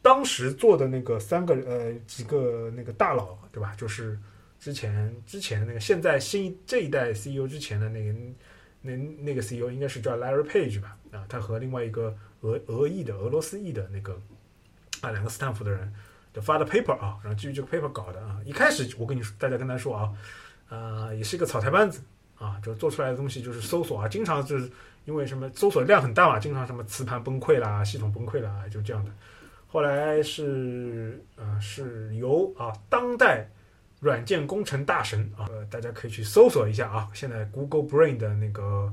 [0.00, 3.74] 当时做的那个三个呃几个那个大佬对吧？
[3.76, 4.18] 就是
[4.60, 8.14] 之前之前那个现在新这一代 CEO 之前的那个
[8.80, 10.96] 那那个 CEO 应该是叫 Larry Page 吧？
[11.12, 14.20] 啊，他和另外一个俄俄裔的俄罗斯裔的那个
[15.00, 15.92] 啊两个斯坦福的人
[16.32, 18.40] 就发的 paper 啊，然后基于这个 paper 搞的啊。
[18.44, 20.12] 一开始我跟你说，大家跟他说啊，
[20.68, 22.00] 呃，也是一个草台班子
[22.38, 24.70] 啊，就做出来的东西就是搜索啊，经常就是
[25.06, 29.10] 因为什么搜索量很大嘛，经常什么磁盘崩溃啦，系统崩溃啦，就这样的。
[29.70, 33.46] 后来是呃是由啊当代
[34.00, 38.90] 软件工程大神啊，大家可以去搜索一下啊，现在 Google Brain 的那个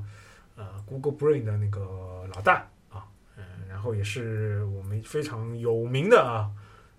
[0.54, 3.06] 呃 Google Brain 的那个老大啊，
[3.38, 6.50] 嗯，然后也是我们非常有名的啊，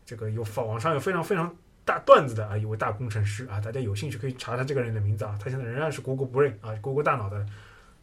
[0.04, 7.46] 这个有网上有非常非常大段子的啊一位大工程师啊，大家有兴趣可以查查这个人的名字啊，他现在仍然是 Google Brain 啊，Google 大脑的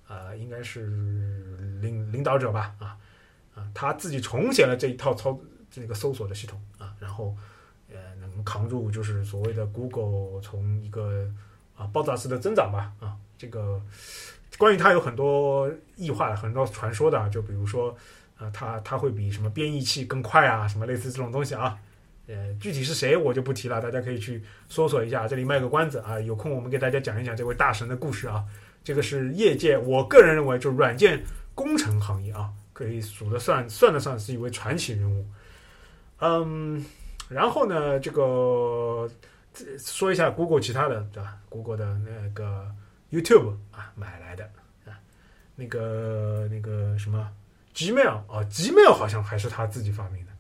[0.07, 0.87] 啊应该是
[1.81, 2.97] 领领导者吧啊
[3.57, 5.37] 啊，他自己重写了这一套操。
[5.75, 7.35] 这个搜索的系统啊，然后
[7.91, 11.29] 呃能扛住就是所谓的 Google 从一个
[11.77, 13.83] 啊爆炸式的增长吧啊，这个
[14.57, 17.91] 关于它有很多异化的很多传说的，就比如说
[18.39, 21.77] 啊它它会比什么编译器更快啊，什么类似这种东西啊，
[22.29, 28.45] 呃具体是谁我就不提了，大家可以去搜索一下，这里卖个关子啊，有空我们给大家讲一讲这位大神的故事啊，
[28.85, 31.21] 这个是业界我个人认为就是软件
[31.53, 35.27] 工程行业啊，可以数得算算得上是一位传奇人物。
[36.27, 36.83] 嗯，
[37.29, 39.07] 然后呢，这个
[39.79, 42.75] 说一下 Google 其他的，对吧？Google 的那个
[43.11, 44.43] YouTube 啊，买来的
[44.87, 44.97] 啊，
[45.55, 47.31] 那个那个什么
[47.75, 50.33] Gmail 啊，Gmail 好像还是他自己发明的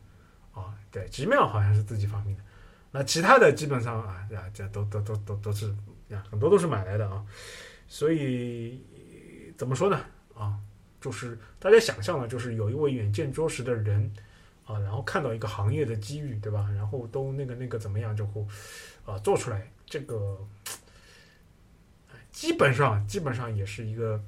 [0.59, 2.42] 啊，对，Gmail 好像是自己发明的。
[2.90, 5.68] 那其他的基本上啊，啊，这都都都都都是
[6.11, 7.23] 啊，很多都是买来的啊。
[7.88, 8.83] 所以
[9.59, 10.01] 怎么说呢？
[10.35, 10.55] 啊，
[10.99, 14.11] 就是大家想象的，就是有一位远见卓识的人。
[14.66, 16.70] 啊，然后看到一个行业的机遇，对吧？
[16.74, 18.42] 然后都那个那个怎么样，就会
[19.05, 19.70] 啊做出来。
[19.85, 20.38] 这个
[22.33, 24.18] 基本上基本上也是一个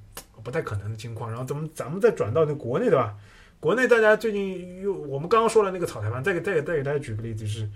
[0.45, 1.31] 不太可能的情况。
[1.31, 3.19] 然后咱们咱们再转到那国内，对吧？
[3.59, 7.67] 国内大家最近又我们刚刚说了那个草台班，再给再给再给大家举个例子，就是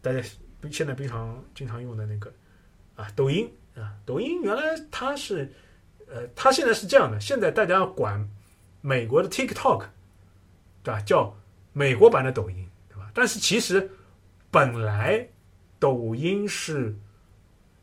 [0.00, 0.22] 大家
[0.70, 2.32] 现在经常经常用的那个
[2.94, 5.52] 啊抖音啊，抖音原来它是
[6.08, 8.26] 呃，它现在是这样的，现在大家管
[8.80, 9.84] 美国的 TikTok
[10.82, 11.36] 对吧叫。
[11.78, 13.10] 美国版的抖音，对吧？
[13.12, 13.90] 但是其实
[14.50, 15.28] 本来
[15.78, 16.96] 抖音是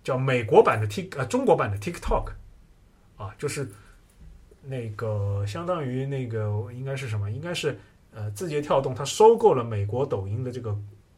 [0.03, 2.31] 叫美国版的 Tik 呃中国版的 TikTok
[3.17, 3.69] 啊，就是
[4.63, 7.29] 那个相当于那个应该是什么？
[7.29, 7.77] 应该是
[8.15, 10.75] 呃字节跳动它收购了美国抖音的这个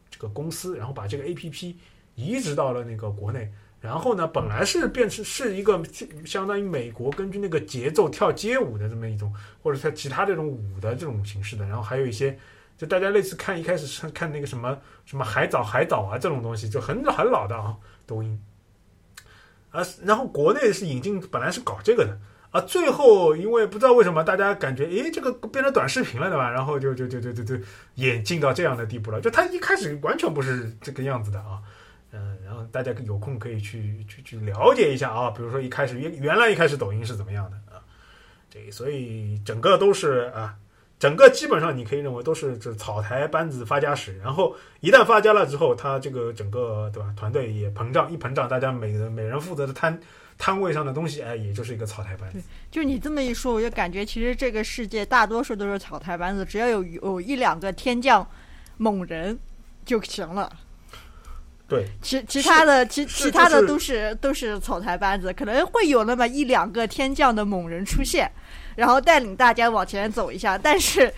[0.10, 1.74] 这个公司，然后把这个 APP
[2.16, 3.50] 移植到了那个国内。
[3.80, 5.82] 然后呢，本来是变成是一个
[6.26, 9.34] 相当于美国根据那个节奏跳街舞的这么一种，
[9.64, 11.66] 或者它其他这种舞的这种形式的。
[11.66, 12.38] 然后还有一些。
[12.78, 18.40] 就大家类似看一开始是 看那个什么什么海藻海藻啊这种东西，就很很老的啊抖音，
[19.72, 22.18] 啊，然后国内是引进本来是搞这个的
[22.52, 26.50] 啊，最后因为不知道为什么大家感觉诶这个变成短视频了对吧？
[26.50, 27.56] 然后就就就就就就
[27.96, 31.62] 演进到这样的地步了，就它一开始完全不是这个样子的啊，
[32.12, 37.80] 嗯，然后大家有空可以去去去了解一下啊，比如说一开始原原来一开始抖音是怎么样的啊，
[38.50, 40.56] 这所以整个都是啊。
[40.98, 50.00] 整个基本上你可以认为都是这草台班子发家史，然后一旦发家了之后，他这个整个对吧团队也膨胀，一膨胀，大家每人每人负责的摊
[50.38, 52.40] 摊位上的东西，哎，也就是一个草台班子。
[52.72, 58.26] 就你这么一说，我就感觉其实这个世界大多数都是草台班子，只要有有一两个天降
[58.78, 59.38] 猛人
[59.86, 60.52] 就行了。
[61.68, 68.32] 对，其其他的其其他的都是都是草台班子，可能会有那么一两个天降的猛人出现。
[68.76, 71.12] 然后带领大家往前走一下，但是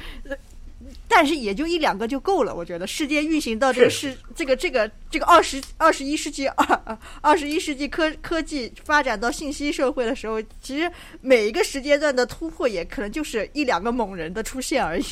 [1.07, 15.03] 但是也就一两个就够了，我觉得世界运行到这个世这个这个这个二十二十一世纪二 二十一世纪科科技发展到信息社会的时候，其实每一个时间段的突破也可能就是一两个猛人的出现而已。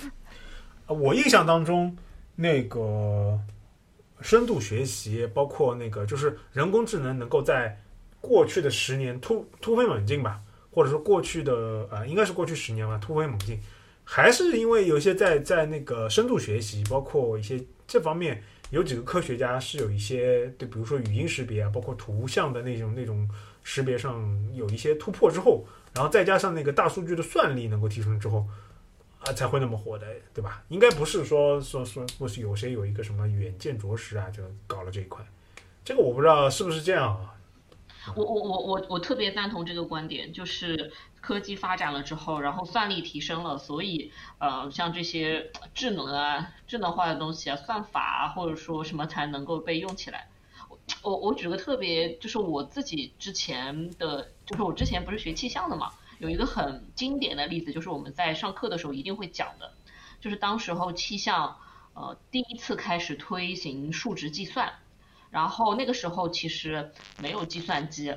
[0.88, 1.94] 我印象当中，
[2.34, 3.38] 那个
[4.22, 7.78] 深度学习，包括那个就是人工智能，能够在
[8.20, 13.60] 过去的十年突突飞猛进吧，或者说过去的呃，应该是过去十年吧，突飞猛进。
[14.04, 23.28] 还是因为有些在在那个深度学习，包括一些这方面，有几个科学家是有一些对，比如说语音识别啊，包括图像的那种那种
[23.62, 24.20] 识别上
[24.54, 25.64] 有一些突破之后，
[25.94, 28.44] 然后再加上那个大数据的算力能够提升之后，
[29.24, 30.62] 啊，才会那么火的，对吧？
[30.68, 35.24] 应该不是说说说或是有谁有一个什么远见卓识啊，就搞了这一块，
[35.84, 37.34] 这个我不知道是不是这样啊。
[38.16, 50.28] 我我我我我特别赞同这个观点，就是科技发展了之后，然后算力提升了，所以呃，像这些智能啊、智能化的东西啊、算法啊，或者说什么才能够被用起来。
[51.02, 55.92] 我我举个特别，就是我自己之前的，就是我之前不是学气象的嘛，
[56.22, 59.74] 有一个很经典的例子，就是我们在上课的时候一定会讲的，
[60.20, 61.58] 就是当时候气象
[61.94, 64.72] 呃第一次开始推行数值计算。
[65.30, 68.16] 然后那个时候其实没有计算机，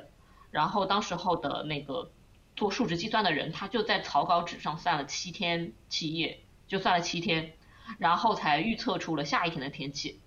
[0.52, 2.12] 然后当时候的那个
[2.54, 7.54] 做数值计算的人，他就在草稿纸上算了七天七夜，就算了七天，
[7.98, 10.20] 然后才预测出了下一天的天气。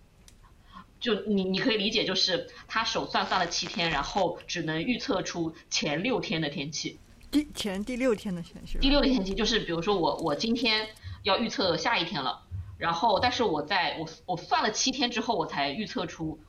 [1.00, 7.00] 就你你可以理解，就是他手算算了七天，然后只能预测出前六天的天气。
[7.32, 8.78] 第前第六天的天气。
[8.80, 10.88] 第六天天气就是比如说我我今天
[11.24, 12.44] 要预测下一天了，
[12.78, 16.40] 然后但是我在我我算了七天之后，我才预测出。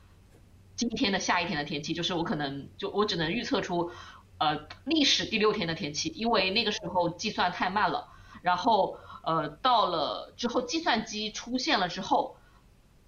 [0.75, 3.91] 今天的下一天的天气，就是我可能就我只能预测出，
[4.39, 8.07] 呃，历史第六天的天气，因为那个时候计算太慢了。
[8.41, 12.37] 然后，呃，到了之后计算机出现了之后，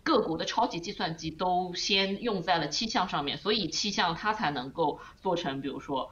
[0.03, 6.11] 各国的超级计算机都先用在了气象上面，所以气象它才能够做成，比如说，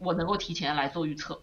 [0.00, 1.40] 我能够提前来做预测，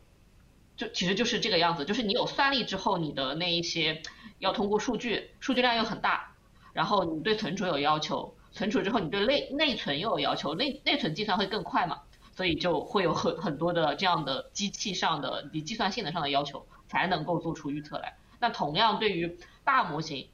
[0.76, 4.01] 就其实就是这个样子，就是你有算力之后，你的那一些
[4.39, 6.36] 要通过数据，数据量又很大，
[6.74, 8.34] 然后你对存储有要求。
[8.51, 12.01] 存储之后，你对内内存又有要求，内内存计算会更快嘛？
[12.36, 18.18] 所以就会有很很多的这样的机器上的你计算性能上的要求，才能够做出预测来。
[18.39, 20.28] 那同样对于大模型，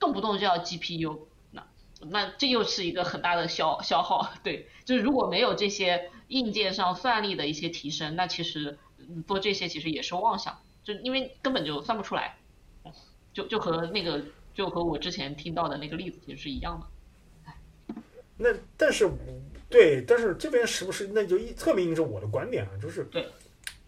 [0.00, 1.66] 动不动就要 GPU，那
[2.00, 4.28] 那这又是一个很大的消消耗。
[4.42, 8.78] 对，就是如果没有这些硬件上算力的一些提升，那其实
[9.26, 12.38] 做这些其实也是妄想，就因为根本就算不出来，
[13.32, 14.24] 就就和那个
[14.54, 16.86] 就和我之前听到的那个例子其实是一样的。
[18.38, 19.08] 那但是，
[19.68, 22.70] 对，但是这边是不是那就一特别印证我的观点啊？
[22.80, 23.28] 就是对，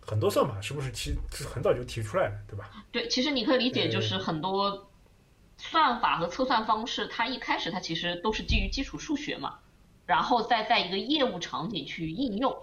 [0.01, 2.70] 很多算法是不是其实很早就提出来了，对吧？
[2.92, 4.90] 对，其实你可以理解，就是很多
[5.57, 9.59] 算法和测算方式，它一开始它其实都是基于基础数学嘛，
[10.07, 12.57] 然后再在一个业务场景去应用，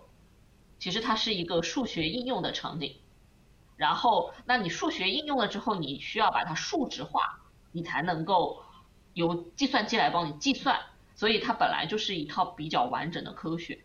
[0.80, 2.96] 其实它是一个数学应用的场景。
[3.78, 7.40] 然后，那你数学应用了之后，你需要把它数值化，
[7.72, 8.62] 你才能够
[9.14, 10.80] 由计算机来帮你计算。
[11.16, 13.80] 所以它本来就是一套比较完整的科学。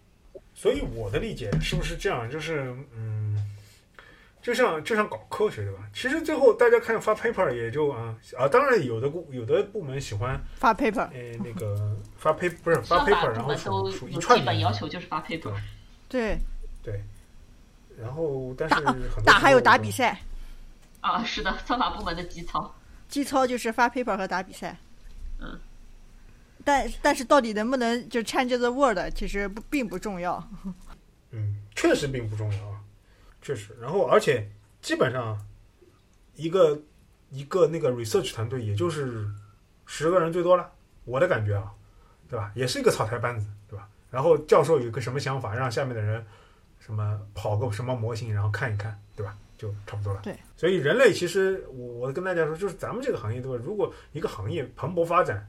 [0.55, 2.31] 所以我的理解是不是这样？
[2.31, 3.26] 就是嗯，
[4.47, 5.81] 就像就像搞科学对吧？
[5.93, 15.53] 其实最后大家看发 paper 也就啊啊，当然有的部有的部门喜欢发 paper，哎，那个发 paper 不是发 paper，然后数数一串基本要求就是发 paper。
[16.09, 16.39] 对
[16.81, 17.03] 对，
[18.01, 18.77] 然后但是
[19.25, 20.17] 打还有打比赛
[21.01, 22.73] 啊，是的，算法部门的基操，
[23.09, 24.77] 基操就是发 paper 和打比赛。
[25.41, 25.59] 嗯。
[26.65, 30.41] 但但是到底能不能就 change the world，其实不并不重要。
[31.33, 32.76] 嗯，确实并不重要啊，
[33.47, 33.77] 确实。
[33.81, 34.51] 然后而且
[34.83, 35.39] 基本上
[36.35, 36.77] 一个
[37.31, 39.25] 一个那个 research 团队也就是
[39.85, 40.69] 十个人最多了，
[41.05, 41.73] 我的感觉啊，
[42.29, 42.51] 对吧？
[42.57, 43.89] 也是一个草台班子，对吧？
[44.11, 46.27] 然后教授有个什么想法，让下面的人
[46.81, 49.39] 什么跑个什么模型，然后看一看，对吧？
[49.57, 50.21] 就差不多了。
[50.25, 50.37] 对。
[50.57, 53.63] 所以人类其实我我跟大家说，就是咱们这个行业，对吧？
[53.65, 55.49] 如果一个行业蓬勃发展。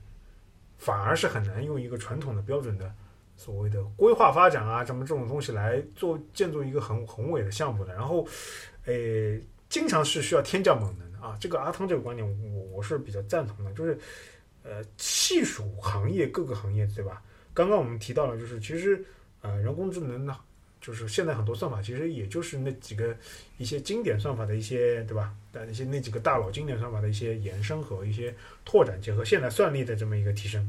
[0.80, 2.94] 反而是很难用一个传统的标准的
[3.38, 7.94] 所谓的规划发展啊，什么这种东西来做建筑一个很宏伟的项目的。
[7.94, 8.28] 然后，
[8.86, 11.38] 诶，经常是需要天降猛能的啊。
[11.40, 13.72] 这个阿汤这个观点，我我是比较赞同的。
[13.74, 13.98] 就是，
[14.64, 17.22] 呃，细数行业各个行业，对吧？
[17.54, 19.02] 刚刚我们提到了，就是其实，
[19.42, 20.36] 呃，人工智能呢。
[20.80, 23.14] 就是现在很多算法其实也就是那几个
[23.58, 25.34] 一些经典算法的一些对吧？
[25.52, 28.34] 但那些那几个大佬经典算法的一些延伸和一些
[28.64, 30.64] 拓展，结合现代算力的这么一个提升，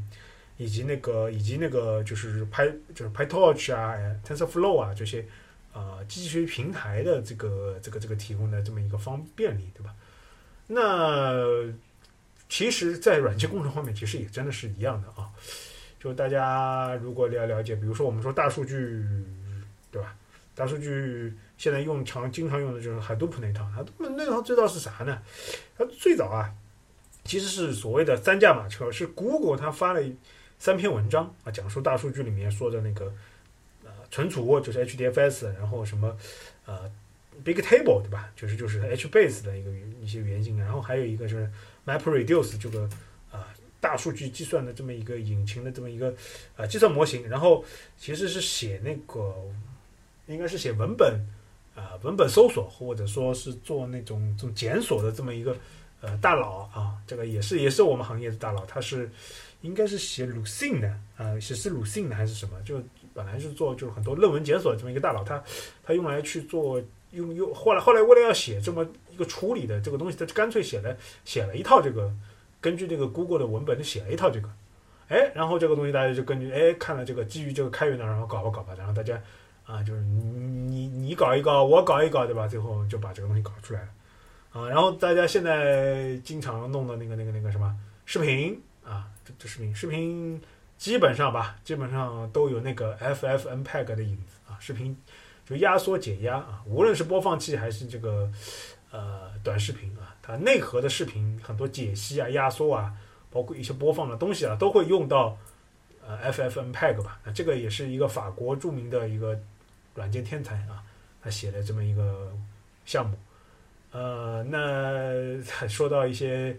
[0.58, 3.96] 以及那个以及那个就是拍就是 PyTorch 啊、
[4.26, 5.24] TensorFlow 啊这些
[5.72, 9.94] 啊机器学习平台的这个这个这个提供的这么一个方便利，对吧？
[10.66, 11.72] 那
[12.48, 15.30] 其实，在软件工程方面，其实也真的是一样的啊。
[16.00, 19.04] 就大家如果要了解，比如说我们说大数据，
[19.90, 20.14] 对吧？
[20.54, 25.22] 大数据现在用常经常用的就是 Hadoop 那套，Hadoop 那套最早是啥呢？
[25.76, 26.52] 它最早啊，
[27.24, 30.02] 其实是所谓的三驾马车，是 Google 它发了
[30.58, 33.12] 三篇文章啊，讲述大数据里面说的那个
[33.84, 36.16] 呃存储就是 HDFS，然后什么
[36.66, 36.90] 呃
[37.44, 38.30] Big Table 对吧？
[38.36, 39.70] 就是就是 HBase 的一个
[40.02, 41.50] 一些原型，然后还有一个就是
[41.86, 42.88] MapReduce 这个
[43.30, 43.46] 啊。
[43.80, 46.12] 大数据计算的这么一个引擎的这么一个
[46.56, 47.64] 呃计算模型，然后
[47.96, 49.32] 其实是写那个
[50.26, 51.24] 应该是写文本
[51.76, 55.56] 啊文本搜索或者说是做那种这种检索的这么一个
[56.00, 59.08] 呃大佬啊，这个也是也是我们行业的大佬，他是
[59.60, 62.60] 应该是写 Lucene 的啊，写是 Lucene 的还是什么？
[62.62, 62.82] 就
[63.12, 65.42] 本来是做就是很多论文检索这么一个大佬，他
[65.82, 66.82] 他用来去做
[67.12, 72.12] 用用后来后来为了要写这么一个处理的这个东西，他干脆写了写了一套这个。
[72.60, 74.48] 根据这个 Google 的文本，就写了一套这个，
[75.06, 79.16] 哎，然后这个东西大家就根据哎看了这个，基于这个开源的，然后搞吧搞吧，然后大家
[79.64, 82.48] 啊，就是你你搞一搞，我搞一搞，对吧？
[82.48, 83.88] 最后就把这个东西搞出来了
[84.50, 84.68] 啊。
[84.68, 87.72] 然后大家现在经常弄的那个那个那个什么
[88.06, 90.40] 视频啊，这视频视频
[90.76, 94.96] 基本上吧，基本上都有那个 FFmpeg 的影子啊，视频
[95.44, 98.30] 就压缩解压啊，无论是播放器还是这个
[98.90, 100.14] 呃短视频啊。
[100.22, 102.92] 它，内核的视频很多解析啊、压缩啊，
[103.30, 105.36] 包括一些播放的东西啊，都会用到
[106.06, 107.18] 呃 FFmpeg 吧。
[107.24, 109.38] 那这个也是一个法国著名的一个
[109.94, 110.84] 软件天才啊，
[111.22, 112.30] 他写的这么一个
[112.84, 113.16] 项目。
[113.90, 116.54] 呃，那 说到一些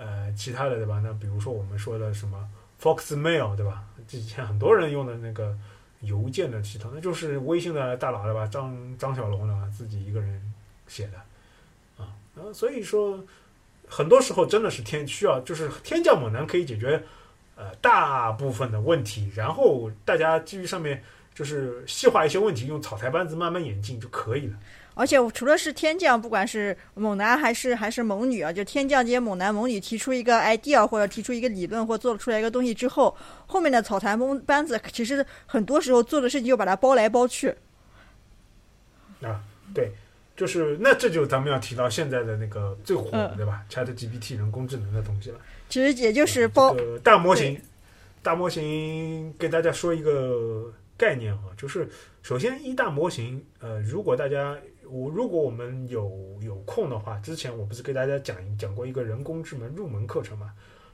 [0.00, 0.98] 呃其他的对吧？
[1.04, 2.48] 那比如说我们说的什么
[2.80, 3.84] Foxmail 对吧？
[4.08, 5.54] 之前很多人用的那个
[6.00, 8.46] 邮件的系统，那就是微信的大佬对吧？
[8.46, 9.70] 张张小龙对吧？
[9.76, 10.40] 自己一个人
[10.88, 11.18] 写的
[12.02, 12.08] 啊。
[12.34, 13.22] 呃，所以说，
[13.86, 17.02] 很多时候真的是天需要，就是天降猛男可以解决，
[17.56, 24.56] 呃，大部分的问题，然后大家基于上面就是细化一些问题，用草台班子慢慢演进就可以了。
[24.94, 33.16] 而且除了是天降，不管是猛男还是还是猛女啊，就天降这些猛男猛女提出一个 idea 或者提出一个理论或做出来一个东西之后，
[33.46, 37.54] 后面的草台班班子其实很多时候做的事情就把它包来包去。
[39.22, 39.40] 啊，
[39.74, 39.92] 对。
[40.36, 45.38] 就是那这就咱们要提到现在的那个最火的对吧？Chat GPT 人工智能的东西了。
[45.68, 47.60] 其实也就是包大模型，
[48.22, 51.86] 大模型给大家说一个概念啊，就是
[52.22, 54.56] 首先一大模型，呃，如果大家
[54.90, 60.52] 我如果我们有有空的话，之前我不是给大家讲讲过一个人工智能入门课程嘛？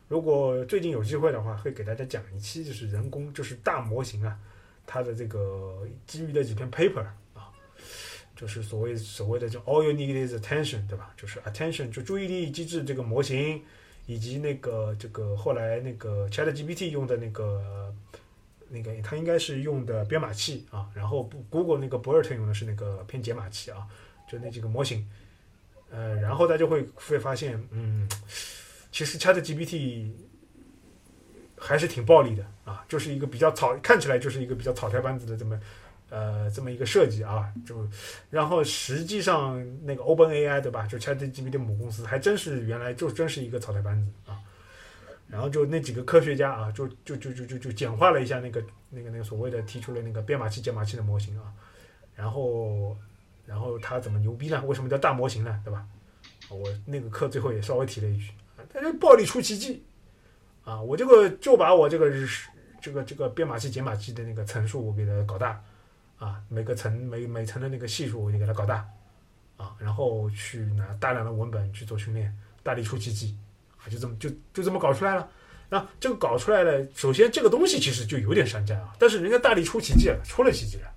[0.09, 4.39] 如果最近有机会的话，会给大家讲一期，就是人工就是大模型啊，
[4.87, 7.51] 它的这个基于的几篇 paper 啊。
[8.37, 11.15] 就是所谓所谓的就 all you need is attention，对吧？
[11.17, 13.63] 就是 attention 就注意力机制这个模型，
[14.05, 17.95] 以及那个这个后来那个 Chat GPT 用的那个
[18.69, 20.89] 那个，它应该是用的编码器啊。
[20.95, 23.87] 然后 Google 那个 BERT 用的是那个偏解码器啊，
[24.31, 25.09] 就那几个模型。
[25.91, 28.09] 呃，然后大家会会发现，嗯，
[28.91, 30.11] 其实 Chat GPT
[31.57, 35.59] 还是挺暴力的啊，就是一个比较草，看起来就是一个比较草台班子的这么。
[36.09, 37.85] 呃，这么一个设计啊，就
[38.31, 40.87] 然后实际上那个 Open AI 对吧？
[40.87, 44.39] 就 ChatGPT 母公司还真是原来就真是一个草台班子啊。
[45.29, 51.53] 然后就那几个科学家啊，就就就就就就简化了一下那个那个那个所谓的提出了那个编码器解码器的模型啊。
[52.15, 52.97] 然后
[53.45, 54.63] 然后他怎么牛逼呢？
[54.67, 55.61] 为什么叫大模型呢？
[55.65, 55.87] 对吧？
[56.49, 58.33] 我那个课最后也稍微提了一句，
[58.73, 59.85] 他就暴力出奇迹
[60.65, 60.81] 啊！
[60.81, 62.11] 我这个就把我这个
[62.81, 65.63] 这个这个编码器解码器的那个层数我给它搞大。
[66.19, 68.89] 啊，每个层每每层的那个系数我就给它搞大，
[69.59, 73.37] 啊，然后去拿大量的文本去做训练，大力出奇迹，
[73.91, 75.29] 就这么就就这么搞出来了。
[75.69, 80.93] 那这个搞出来了，首先这个东西其实就有点山寨啊，但是人家大力出奇迹了，出了奇迹了。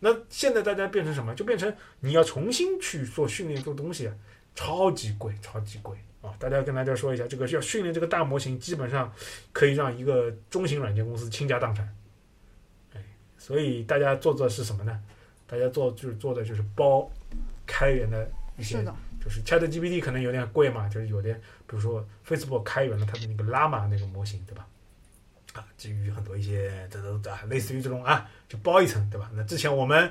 [0.00, 1.32] 那现在大家变成什么？
[1.34, 4.10] 就变成你要重新去做训练做东西，
[4.56, 6.34] 超级贵，超级贵啊！
[6.40, 9.12] 大家跟大家说一下，这个要训练这个大模型，基本上
[9.52, 11.88] 可以让一个中型软件公司倾家荡产。
[12.94, 13.00] 哎
[13.38, 15.00] 所以大家做的是什么呢？
[15.46, 17.08] 大家做就是做的就是包
[17.66, 18.84] 开源的一些，
[19.22, 24.66] 就是 Chat GPT 可能有点贵嘛，就是有点，比如说 Facebook 开源了它的那个 Llama 那个模型，对吧？
[25.52, 29.30] 啊，基于很多一些这都啊，类似于这种啊，就包一层，对吧？
[29.34, 30.10] 那之前我们，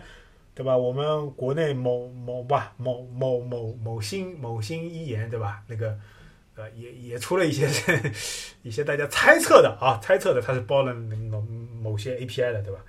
[0.54, 0.78] 对吧？
[0.78, 5.64] 我们国内某某吧，某某某某新某新一言，对吧？
[5.68, 5.98] 那个
[6.56, 7.68] 呃，也也出了一些
[8.62, 11.42] 一些大家猜测的啊，猜测的它是包了某
[11.82, 12.80] 某些 API 的，对吧？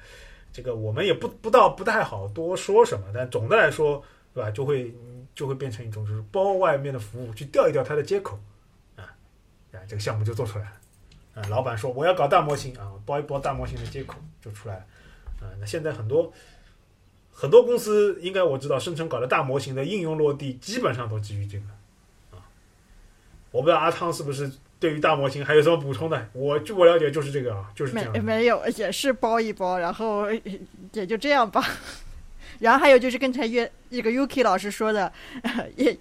[0.53, 4.05] 这个我们也不不到不太好多说什么，但总的来说，
[4.35, 4.51] 对吧？
[4.51, 4.95] 就会
[5.35, 8.39] 就会变成一种就是包外面的服务，去调一调它的接口，
[8.97, 9.05] 啊
[9.73, 10.73] 啊，这个项目就做出来了。
[11.35, 14.85] 啊，老板说我要搞大模型啊，包一包大模型的接口就出来了。
[15.41, 16.31] 啊，那现在很多
[17.33, 21.65] 很多公司应该我知道，生成搞的大模型的应用落地基本上都基于这个。
[22.37, 22.45] 啊，
[23.51, 26.29] 我不知道阿汤是不是对于大模型还有什么补充的？
[26.35, 28.25] 我据我了解就是这个啊，就是这没样。
[28.25, 30.27] 没有，也是包一包，然后
[30.93, 31.65] 也就这样吧。
[32.63, 35.13] 然后还有就是刚才约这个 Yuki 老师说的，
[35.77, 35.99] 也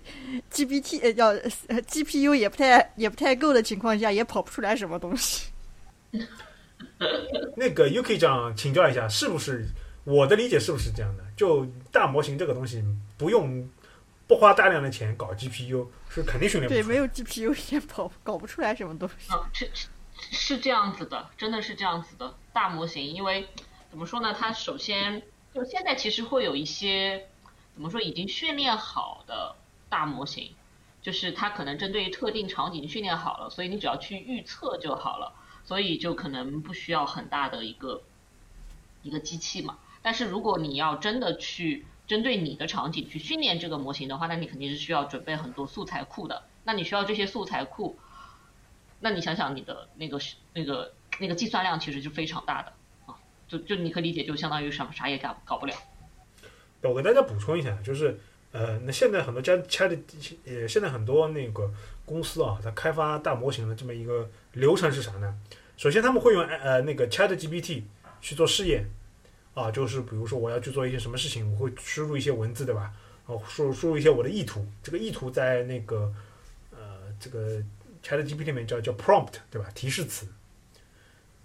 [0.51, 1.27] GPT 呃要
[1.67, 5.49] 呃 GPU 也不太也不太够的情况下，也跑不出来什么东西。
[7.57, 9.65] 那个 Yuki 长请教一下，是不是
[10.03, 11.23] 我的理解是不是这样的？
[11.35, 12.83] 就大模型这个东西
[13.17, 13.67] 不用
[14.27, 16.83] 不花大量的钱搞 GPU 是肯定训练不对。
[16.83, 19.33] 没有 GPU 也跑搞不出来什么东西。
[19.33, 19.87] 嗯，是是
[20.31, 22.31] 是这样子的，真的是这样子的。
[22.53, 23.47] 大模型，因为
[23.89, 24.35] 怎么说呢？
[24.37, 25.21] 它首先
[25.53, 27.27] 就现在其实会有一些
[27.73, 29.55] 怎么说已经训练好的
[29.89, 30.55] 大模型，
[31.01, 35.33] 就是它可能针对于特定场景训练好了，所以你只要去预测就好了，
[35.65, 38.01] 所以就可能不需要很大的一个
[39.03, 39.77] 一个机器嘛。
[40.01, 46.43] 但是如果你要真的去针对你的场景去训练这个模型的话，那你肯定是需要准备很多素材库的。
[46.63, 47.97] 那你需要这些素材库，
[48.99, 50.19] 那你想想你的那个
[50.53, 52.73] 那个那个计算量其实是非常大的，
[53.51, 55.75] 就就你可以理解，就相当于什么啥也搞搞不了。
[56.83, 58.17] 我给大家补充一下，就是
[58.53, 59.99] 呃，那现在很多家 Chat
[60.45, 61.69] 呃，现在很多那个
[62.05, 65.37] 公司啊，它开发大模型的这么一个流程是啥呢？
[65.75, 67.83] 首先他们会用呃那个 Chat GPT
[68.21, 68.89] 去做试验
[69.53, 72.93] 啊，就是比如说我要去做一些什么事情，我会输入一些文字，对吧？
[73.27, 76.11] 然后输入输入一些我的意图，这个意图在那个
[76.71, 77.61] 呃这个
[78.01, 79.69] Chat GPT 里面叫叫 prompt，对吧？
[79.75, 80.25] 提示词。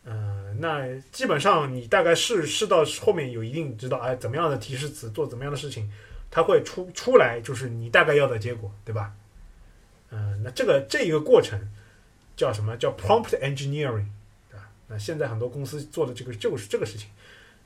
[0.04, 5.90] 呃，那基本上你大概试试到后面有一定知道，哎，怎么样的提示词做怎么样的事情，
[6.30, 9.12] 它会出出来，就是你大概要的结果，对吧？
[10.10, 11.60] 嗯、那这个这一个过程
[12.36, 14.06] 叫什么叫 prompt engineering，
[14.48, 14.70] 对吧？
[14.86, 17.08] 那现在很多公司做的这个就是这个事情，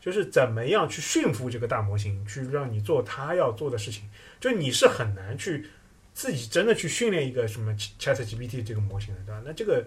[0.01, 4.09] 就是怎么样去驯服这个大模型，去让你做它要做的事情，
[4.41, 5.67] 就你是很难去
[6.15, 9.43] 自己真的去训练一个什么 Chat GPT 这个模型的，对吧？
[9.45, 9.87] 那这个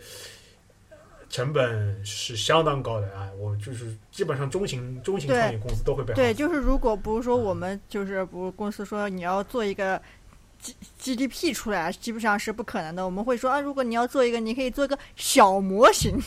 [1.33, 3.27] 成本是相当高的啊！
[3.39, 9.99] 我就是基本上中型中型创业公司都会被对，就是如果不是说我们就是不是公司说你要做一个
[10.61, 13.03] G GDP 出来，基本上是不可能的。
[13.03, 16.21] 我们会说啊，如果你要做一个，你可以做个小模型。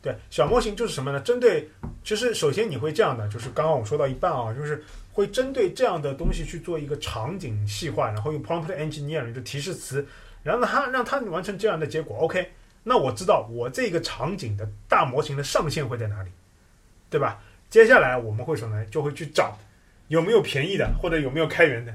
[0.00, 1.18] 对，小模型就是什么呢？
[1.18, 1.68] 针对，
[2.04, 10.06] 其实首先你会这样的，就是刚刚我说到一半啊，就是会针对这样的东西去做一个场景细化，然后用 prompt engineering 就提示词，
[10.44, 12.16] 然后呢，它让它完成这样的结果。
[12.18, 12.48] OK，
[12.82, 16.30] 那我知道我这个场景的大模型的上限会在哪里，
[17.10, 17.40] 对吧？
[17.68, 18.86] 接下来我们会什么呢？
[18.86, 19.58] 就会去找
[20.08, 21.92] 有没有便宜的，或者有没有开源的。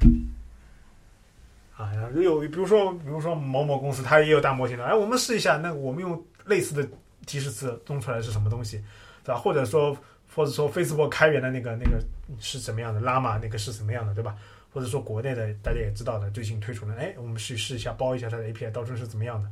[1.76, 6.88] 啊，然后有比如说，比如说某某公司它也有大模型的，哎，我们试一下，那我们用类似的
[7.26, 8.78] 提示词弄出来是什么东西，
[9.24, 9.40] 对吧？
[9.40, 9.98] 或者说，
[10.36, 12.00] 或者说 Facebook 开源的那个那个
[12.40, 14.36] 是什么样的，Llama 那个是什么样的，对吧？
[14.72, 19.50] 或者说国内的大家也知道的，最近推出的，哎，我们去试一下，包一下它的 API 到底是怎么样的，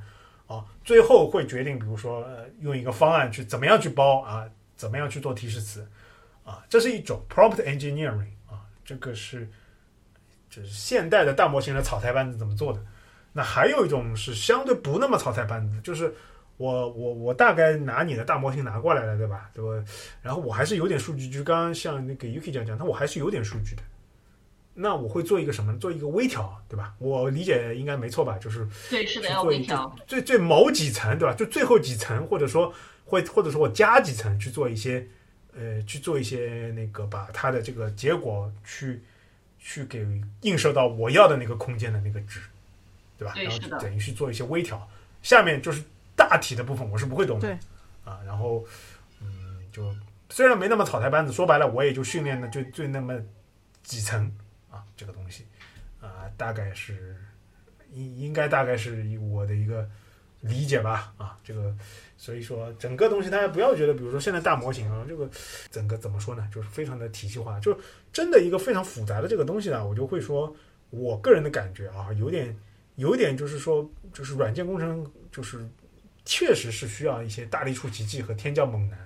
[0.52, 4.46] 啊，最后会决定，比如说，呃，用一个方案去怎么样去包啊，
[4.76, 5.88] 怎么样去做提示词，
[6.44, 9.48] 啊，这是一种 prompt engineering 啊，这个是
[10.50, 12.84] 就是现代的大模型的草台班子怎么做的。
[13.32, 16.14] 那还有一种是相对不那么草台班子，就是
[16.58, 19.50] 我我我大概拿你的大模型拿过来了，对吧？
[19.54, 19.90] 对吧？
[20.22, 23.84] 然后我还是有点数据，就刚刚像那个 Yuki 讲讲，那我还是有点数据的。
[24.74, 25.78] 那我会做一个什么？
[25.78, 26.94] 做一个微调，对吧？
[26.98, 28.38] 我理解应该没错吧？
[28.38, 29.96] 就是对，是的，要去做一微调。
[30.08, 31.36] 最最某几层，对吧？
[31.36, 32.74] 就最后几层，或者说
[33.06, 35.06] 会或者说我加几层去做一些
[35.54, 39.02] 呃去做一些那个把它的这个结果去
[39.60, 40.08] 去给
[40.42, 42.40] 映射到我要的那个空间的那个值，
[43.18, 43.34] 对吧？
[43.36, 44.88] 然后等于去做一些微调。
[45.22, 45.84] 下面就是
[46.16, 47.58] 大体的部分我是不会懂的，对
[48.04, 48.66] 啊，然后
[49.22, 49.94] 嗯，就
[50.30, 53.14] 虽然没那么草台班子，说白了我也就训练的就就那么
[53.84, 54.32] 几层
[54.72, 55.46] 啊，这个东西
[56.00, 57.16] 啊，大概是
[57.92, 59.88] 应应该大概是我的一个
[60.40, 61.76] 理解吧啊，这个
[62.18, 65.30] 所以说整个东西大家不要觉得，比如说现在大模型啊，这个
[65.70, 67.78] 整个怎么说呢，就是非常的体系化，就
[68.12, 70.56] 真的一个非常复杂的这个东西呢，我就会说
[70.90, 72.58] 我个人的感觉啊，有点
[72.96, 75.68] 有点就是说，就是软件工程就是
[76.26, 79.00] 确实是需要一些大力出奇迹和天降猛男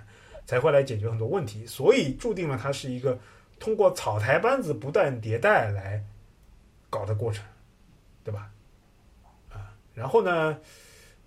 [0.46, 3.18] 才会来解决很多问题，所以注定了它是一个
[3.60, 6.04] 通过草台班子不断迭代来
[6.90, 7.44] 搞的过程，
[8.24, 8.52] 对吧？
[9.50, 10.58] 啊，然后呢，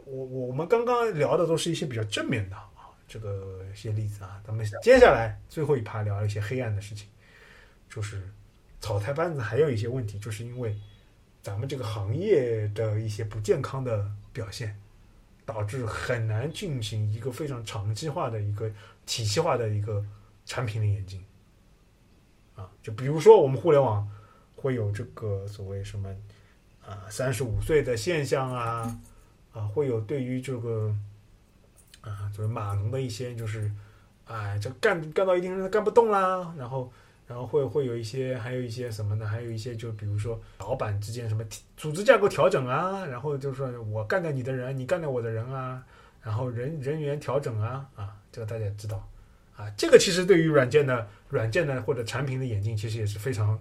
[0.04, 2.70] 我我我们刚刚聊的都是一些比较正面的啊，
[3.06, 7.08] 这个一些例子啊，咱们接下来最后一趴聊一些黑暗的事情，
[7.88, 8.22] 就是
[8.80, 10.76] 草台班子还有一些问题，就是因为
[11.42, 14.78] 咱们这个行业的一些不健康的表现，
[15.44, 18.70] 导致很难进行一个非常长期化的一个
[19.06, 20.04] 体系化的一个
[20.44, 21.24] 产品的演进。
[22.58, 24.04] 啊，就比如说我们互联网
[24.56, 26.12] 会有这个所谓什么
[26.84, 28.98] 啊三十五岁的现象啊，
[29.52, 30.92] 啊会有对于这个
[32.00, 33.70] 啊就是码农的一些就是
[34.24, 36.92] 哎这干干到一定程度干不动啦，然后
[37.28, 39.24] 然后会会有一些还有一些什么呢？
[39.24, 41.44] 还有一些就比如说老板之间什么
[41.76, 45.80] 组织架构调整啊，然后就说我干掉你的人，你干掉我的人啊，
[46.22, 49.08] 然后人人员调整啊啊，这个大家知道。
[49.58, 53.58] 啊，这个其实对于软件的、软件的或者产品的演进，其实也是非常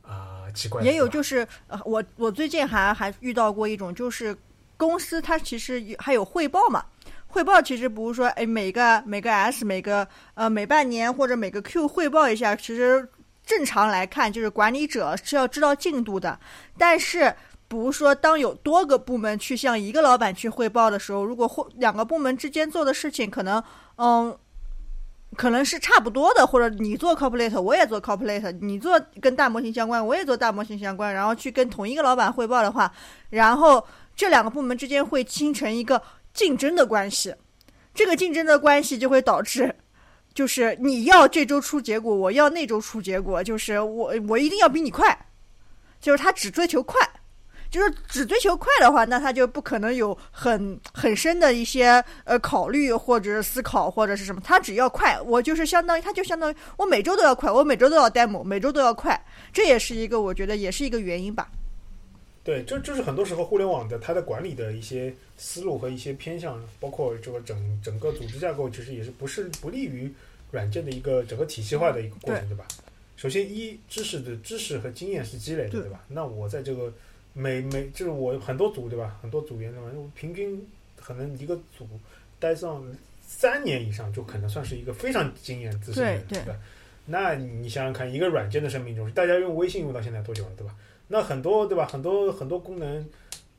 [0.00, 0.86] 啊、奇怪的。
[0.86, 4.34] 也有就是呃，我我最近还还遇到过一种，就是
[4.78, 6.82] 公司它其实还有汇报嘛。
[7.26, 13.06] 汇报其实不是说，哎，每个每个 S 每个呃每半年或者每个 Q 汇报一下，其实
[13.44, 16.38] 正常来看，就是管理者是要知道进度的。
[16.78, 17.28] 但是，
[17.68, 23.62] 比如说当有多个部门去向一个老板去汇报的时候，如果或两个部门之间做的事情可能，
[23.96, 24.34] 嗯，
[25.36, 32.90] 可能是差不多的，或者你做 copilate，我也做 copilate，你做跟大模型相关，我也做大模型相关，然后去跟同一个老板汇报的话，
[33.30, 36.00] 然后这两个部门之间会形成一个
[36.32, 37.34] 竞争的关系，
[37.94, 39.74] 这个竞争的关系就会导致，
[40.34, 45.16] 就是你要这周出结果，我要那周出结果，就是我我一定要比你快，
[46.00, 46.98] 就是他只追求快。
[47.70, 54.40] 就是只追求快的话，那他就不可能有很很深的一些呃考虑或者思考或者是什么。
[54.44, 59.20] 他只要快，我就是相当于他就相当于我每周都要快，我每周都要 demo，每周都要快，
[59.52, 61.48] 这也是一个我觉得也是一个原因吧。
[62.44, 70.08] 对，这就是很多时候互联网的它的管理的一些思路和一些偏向，包括这个整整个组织架构，其实也是不是不利于
[70.52, 72.64] 软件的一个整个体系化的一个过程，对吧？
[73.16, 76.04] 首先，一知识的知识和经验是积累的，对对吧？
[76.06, 76.92] 那我在这个
[77.38, 79.18] 每每就是我很多组，对吧？
[79.20, 79.90] 很多组员对吧？
[79.94, 80.66] 我平均
[80.96, 81.86] 可能一个组
[82.40, 82.82] 待上
[83.20, 86.58] 三年以上，就可能算是一个非常经验资深的人，对对吧？
[87.04, 90.74] 那你想想看，一个软件的生命周期，大家用微信用到现在多久了，对吧？
[91.08, 91.84] 那很多对吧？
[91.84, 93.06] 很多很多功能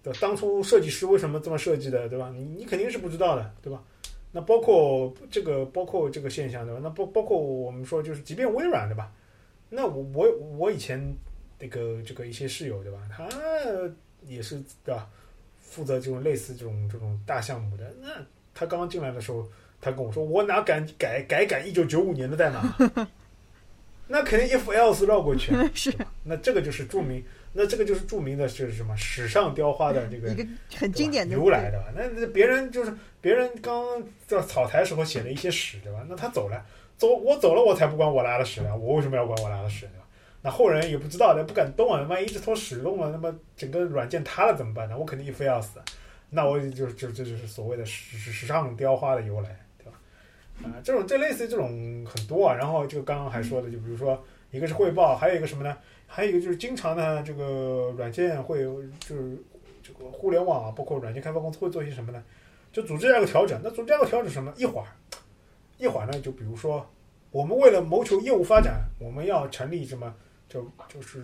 [0.03, 2.31] 的当初设计师为什么这么设计的，对吧？
[2.33, 3.83] 你你肯定是不知道的，对吧？
[4.31, 6.81] 那包括这个包括这个现象，对吧？
[6.83, 9.11] 那包包括我们说就是，即便微软，对吧？
[9.69, 10.99] 那我我我以前
[11.59, 12.99] 那个这个一些室友，对吧？
[13.09, 13.27] 他
[14.27, 15.09] 也是对吧？
[15.61, 18.09] 负责这种类似这种这种大项目的，那
[18.53, 19.47] 他刚刚进来的时候，
[19.81, 22.75] 他跟我说，我哪敢改改改一九九五年的代码？
[24.09, 28.95] 那肯定 if else 绕过去， 是吧那这个就是著名，那这个就是著名的是什么？
[28.95, 31.91] 史上雕花的这个个很经典的由来的吧？
[31.93, 36.05] 那那别人就是别人刚刚在草台时候写了一些史，对吧？
[36.07, 36.65] 那他走了，
[36.97, 40.06] 走我走了，我才不管我拉的屎呢，我为什么要管我拉的屎，对吧？
[40.41, 44.97] 那后人也不知道的，不敢动啊，万一这坨屎弄了，那么整个软件塌了怎么办呢？
[44.97, 45.79] 我肯定一非要死，
[46.29, 49.99] 那我就就这就是所谓的史史史上雕花的由来，对吧？
[50.63, 52.53] 啊，这种这类似于这种很多啊。
[52.53, 55.75] 然后就刚刚还说的，就比如说一个是汇报，还有一个什么呢？
[56.05, 58.63] 还有一个就是经常呢，这个软件会
[58.99, 59.37] 就是
[59.81, 62.23] 这个互联网啊，包括软件开发公司会做一些什么呢？
[62.71, 63.59] 就组织架构调整。
[63.63, 64.53] 那组织架构调整什么？
[64.55, 64.87] 一会儿
[65.77, 66.87] 一会儿呢，就比如说
[67.31, 70.13] 我们为了谋求业务发展，我们要成立什么？
[70.49, 71.23] 就就是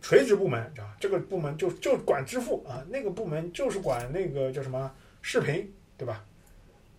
[0.00, 6.24] 垂直部门，啊，这个部门就就管支付啊，那个部门就是管那个叫什么视频，对吧？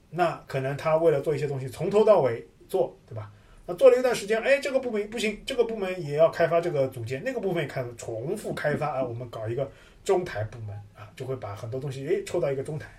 [0.09, 3.31] 那可能他为了做一些东西，从头到尾做，对吧？
[3.65, 9.69] 那做了一段时间，哎，这个部门不行，这个部门也要开发这个组件，那个部门也开始重复开发啊，我们搞一个
[10.03, 12.89] 中台部门啊，就会把很多东西哎抽到一个中台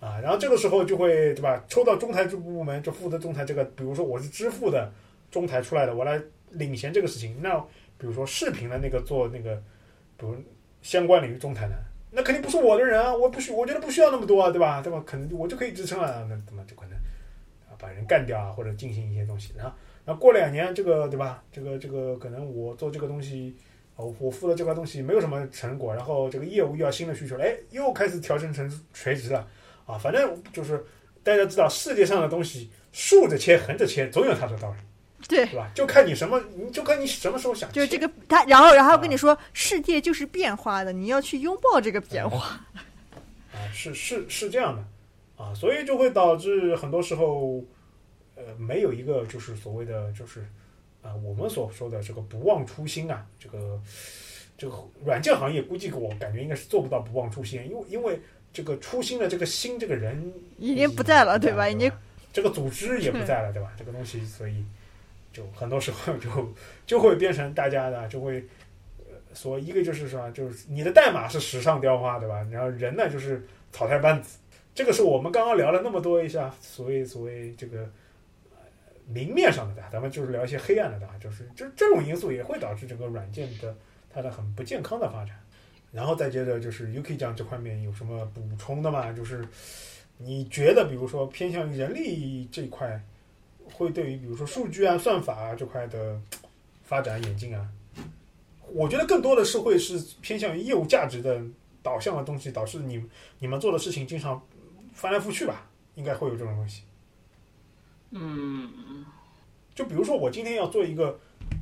[0.00, 1.64] 啊，然后这个时候就会对吧？
[1.68, 4.92] 抽到中台这部门就负责中台这个，比如说我是支付的
[5.30, 7.36] 中台出来的，我来领衔这个事情。
[7.42, 7.62] 那
[7.98, 9.56] 比如说视频的那个做那个，
[10.16, 10.34] 比如
[10.80, 11.74] 相关领域中台的，
[12.12, 14.80] 那肯定不是我的人啊，我不需我觉得不需要那么多啊，对吧？
[14.80, 15.02] 对吧？
[15.04, 16.96] 可能我就可以支撑啊，那怎么就可能
[17.68, 19.72] 啊把人干掉啊，或者进行一些东西，然后
[20.04, 21.42] 然后过两年这个对吧？
[21.52, 23.56] 这个这个可能我做这个东西。
[24.00, 29.44] 哦，我付的这块东西没有什么成果，然后这个业务又要新的需求了，哎，又开始调整成垂直了，
[29.86, 30.84] 啊，反正就是
[31.24, 34.76] 大家知道世界上的东西竖着切、横着切，总有它的道理，
[35.28, 35.70] 对，对吧？
[35.74, 37.74] 就看你什么，你就看你什么时候想切。
[37.74, 42.66] 就是这个他，然后然后跟你说，世界就是变化的，你要去拥抱这个变化。
[43.52, 47.62] 啊，是是是这样的，啊，所以就会导致很多时候，
[48.36, 50.40] 呃，没有一个就是所谓的就是
[51.02, 53.80] 啊，我们所说的这个不忘初心啊，这个
[54.56, 58.20] 这个软件行业估计我感觉应该是做不到不忘初心，因为因为
[58.52, 61.92] 这个初心的这个心这个人已经不在了对对吧已经
[62.32, 63.72] 这个组织也不在了，对吧？
[63.76, 64.64] 这个东西，所以
[65.38, 66.28] 就很多时候就
[66.84, 68.44] 就会变成大家的就会
[68.98, 72.44] 呃说一个就是说就是你的代码是时尚雕花对吧？
[72.50, 74.38] 然后人呢就是草台班子。
[74.74, 77.88] 这个是我们刚刚聊了那么多一下所谓所谓这个
[79.06, 79.82] 明面上的？
[79.92, 81.14] 咱们就是聊一些黑暗的对吧？
[81.20, 83.76] 就是这这种因素也会导致整个软件的
[84.10, 85.36] 它的很不健康的发展。
[85.92, 89.12] 然后再接着就是 UK 讲这块面有什么补充的吗？
[89.12, 89.42] 就是
[90.18, 93.00] 你觉得比如说偏向于人力这一块，
[93.72, 96.20] 会对于比如说数据啊、算法啊这块的
[96.84, 97.68] 发展演进啊，
[98.72, 101.40] 我觉得更多的是会是偏向于业务价值的
[101.82, 103.02] 导向的东西，导致你
[103.38, 104.40] 你们做的事情经常
[104.92, 106.82] 翻来覆去吧，应该会有这种东西。
[108.10, 109.04] 嗯，
[109.74, 111.18] 就比如说我今天要做一个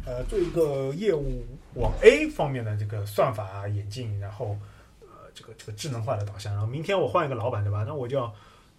[0.07, 1.45] 呃做一个业务
[1.75, 4.57] 往 A 方面的这个算法啊演进，然后
[5.01, 7.85] 呃这个这个智能化的导向，然后明天我换一个老板对吧？
[7.87, 8.35] 那我就要啊、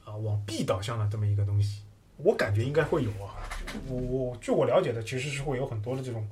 [0.06, 1.82] 呃往 B 导向的这么一个东西，
[2.18, 3.36] 我感觉应该会有啊。
[3.90, 6.28] 我我据我了解的，其实是会有很多的这种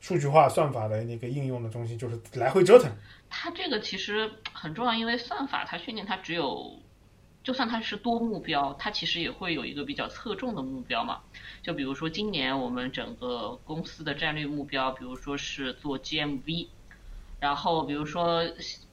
[0.00, 2.90] 数据化算法的那个应用的东西，就是来回折腾。
[3.28, 6.80] 它这个其实很重要，因为算法它训练它只有，
[7.44, 11.20] 就算它是多目标，它其实也会有一个比较侧重的目标嘛。
[11.62, 16.68] 就比如说今年我们整个公司的战略目标，比如说是做 GMV，
[17.38, 18.42] 然后比如说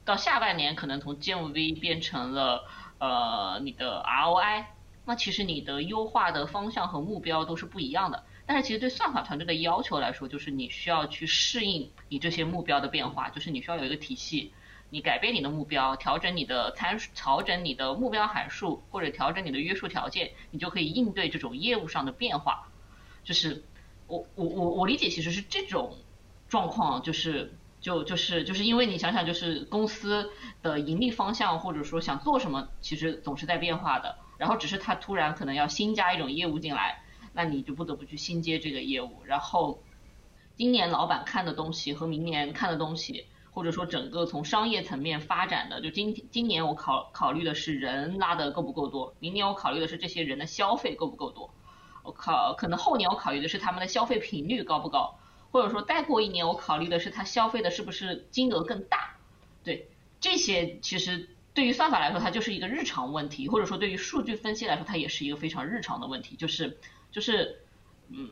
[0.04, 2.64] 到下半年可能从 GMV 变成了
[2.98, 4.64] 呃你的 ROI，
[5.08, 8.24] 那其实你的优化的方向和目标都是不一样的。
[8.44, 14.52] 但是其实对算法团队的要求来说，就是你需要去适应你这些目标的变化，就是你需要有一个体系，
[14.90, 22.68] 你改变你的目标，调整你的参数，调整你的目标函数，或者调整你的约束条件，你就可以应对这种业务上的变化。
[23.24, 23.64] 就是
[24.08, 25.96] 我我我我理解其实是这种
[26.50, 30.30] 状况，就是就就是就是因为你想想，就是公司
[30.62, 34.16] 的盈利方向或者说想做什么，其实总是在变化的。
[34.38, 37.02] 然后只是他突然可能要新加一种业务进来。
[37.34, 39.80] 那你就不得不去新接这个业务，然后
[40.56, 51.54] 今年老板看的东西和明年看的东西，或者说整个从商业层面发展的，就今今年我考考虑的是人拉的够不够多，明年我考虑的是这些人的消费够不够多，
[52.02, 55.20] 我考可能后年我考虑的是他们的消费频率高不高，
[55.52, 59.16] 或者说再过一年我考虑的是他消费的是不是金额更大，
[59.62, 66.78] 对这些其实对于算法来说它就是一个日常问题，或者说对于数据分析来说它也是一个非常日常的问题，就是。
[67.10, 67.62] 就是，
[68.10, 68.28] 嗯，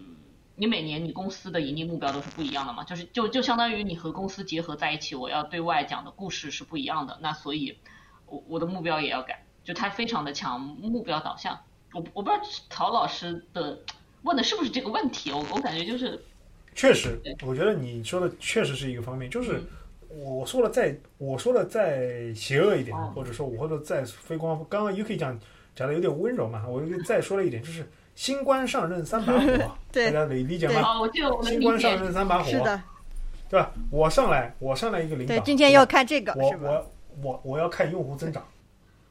[0.55, 7.79] 你每年你公司的盈利目标都是不一样的嘛，就是就就相当于你和公司结合在一起，我要对外讲的故事是不一样的，那所以，
[8.27, 11.59] 我我的目标也要改，就它非常的强目标导向。
[11.95, 13.81] 我我不知道曹老师的
[14.23, 16.23] 问的是不是这个问题，我我感觉就是，
[16.75, 19.63] 确实，我觉得你说的确实是一个方面，就是
[20.25, 25.39] 我说了再我说了再邪恶一点，哦或者说我或者再非光，刚刚 UK 讲
[25.75, 30.83] 讲的有点温柔嘛，我就再说了一点，就是新官上任三把火， 大家理理解吗？
[31.43, 32.83] 新官上，任三把火，是的，
[33.51, 33.71] 对吧？
[33.91, 36.51] 我上来，我上来一个领导，对，今天要看这个我？
[36.63, 36.87] 我
[37.23, 38.43] 我我要看用户增长，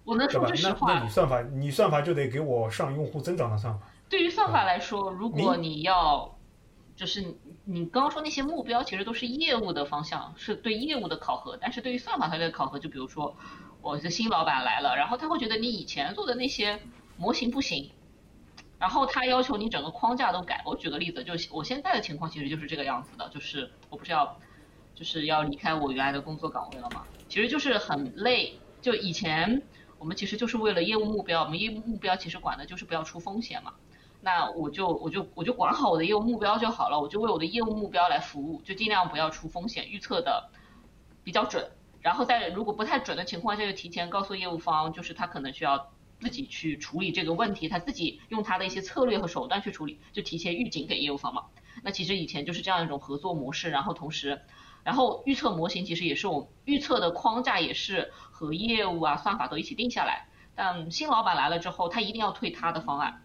[0.03, 0.55] 我能说句？
[0.55, 3.79] 实那话那你，算法，你算法就得给我上用户增长的算法。
[4.09, 6.34] 对于算法来说，如果你要，
[6.95, 7.35] 就是
[7.65, 11.57] 你刚刚说那些目标，其实都是业务的方向，是对业务的考核。
[11.57, 13.35] 但是对于算法团队的考核，就比如说
[13.81, 16.79] 我的新老板来了，然后他会觉得你以前做的那些
[17.17, 17.91] 模型不行，
[18.79, 20.61] 然后他要求你整个框架都改。
[20.65, 24.37] 我举个例子，就是我现在的情况其实就是这个样子的，就是我不是要
[24.93, 28.59] 就是要离开我原来的工作岗位了嘛，其实就是很累。
[28.81, 29.63] 就以前
[29.97, 33.73] 我们其实就是为了业务目标，我们业务目标其实管的就是不要出风险嘛。
[34.25, 40.49] 那我就我就我就管好我的业务目标就好了，我就为我的业务目标来服务，就尽量不要出风险，预测的
[41.23, 41.69] 比较准。
[42.01, 51.43] 然后在如果不太准的情况下，就提前告诉业务方，就是他可能需要自己去处理这个问题，他自己用他的一些策略和手段去处理，就提前预警给业务方嘛。
[51.83, 54.41] 那其实以前就是这样一种合作模式，然后同时，
[54.83, 60.29] 然后预测模型其实也是我预测的框架也是和业务啊算法都一起定下来。
[60.55, 63.21] 但新老板来了之后，他一定要推他的方案。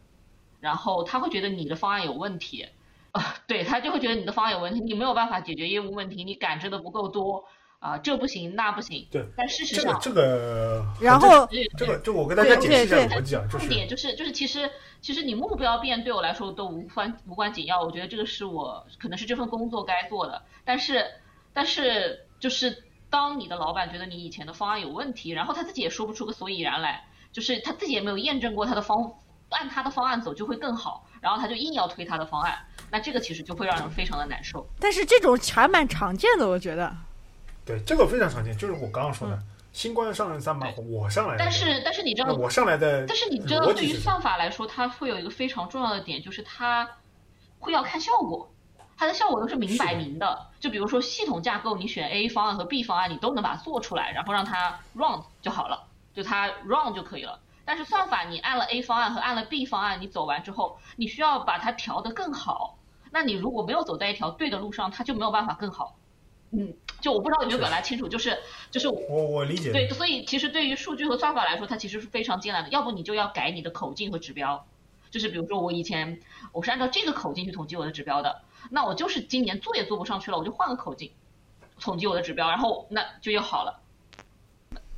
[0.61, 2.69] 然后他会觉得你的方案有问题，
[3.13, 7.45] 啊， 对他就会觉得你的方案有问题，你没有办法解决业务问题，你感知的不够多。
[7.81, 9.09] 啊，这不行那不行。
[9.11, 11.49] 对，但事实上，这个这个，然后
[11.79, 21.07] 这个这个我跟大家解释一下对逻辑啊，就重是点就是就是其实其实你目标变对我来说都无关无关紧要，我觉得这个是我可能是这份工作该做的，但是
[21.55, 29.15] 但是就是当你的老板觉得你以前的方案有问题，然后他自己也说不出个所以然来，就是他自己也没有验证过他的方
[29.51, 32.59] 按他的方案走就会更好，然后他就硬要推他的方案，
[32.91, 34.67] 那这个其实就会让人非常的难受。
[34.79, 36.95] 但是这种还蛮常见的，我觉得。
[37.65, 39.39] 对这个非常常见，就是我刚刚说的，
[39.73, 43.93] 新官上任三把火，我上来的，但是但是你知道，我上来的但是你知道，对于？
[43.93, 46.89] 算法来说，它会有一个非常重要的点，就是它
[47.59, 48.51] 会要看效果，
[48.97, 50.47] 它的效果都是明摆明的。
[50.59, 55.85] 就比如说系统架构，你选 A 方案和 B 方案，你都能把它做出来，然后让它 run 就好了，
[56.15, 57.39] 就它 run 就可以了。
[57.71, 62.77] 但是算法，你按了 A 方案和按了 B 方案，你走完之后，你需要把它调得更好。
[63.13, 65.97] 那你如果没有走在一条对的路上，它就没有办法更好。
[66.51, 68.37] 嗯，就我不知道有没有表达清楚，就是
[68.73, 69.71] 就是我我理解。
[69.71, 72.71] 对，所以其实对于数据和算法来说，它其实是非常艰难的。
[72.71, 74.67] 要不你就要改你的口径和指标，
[75.13, 76.19] 就是比如说我以前
[76.51, 81.13] 我是按照这个口径去统计我的指标的，那我就是今年做也做不上去了，我就换个口径
[81.81, 83.81] 统计我的指标，然后那就又好了。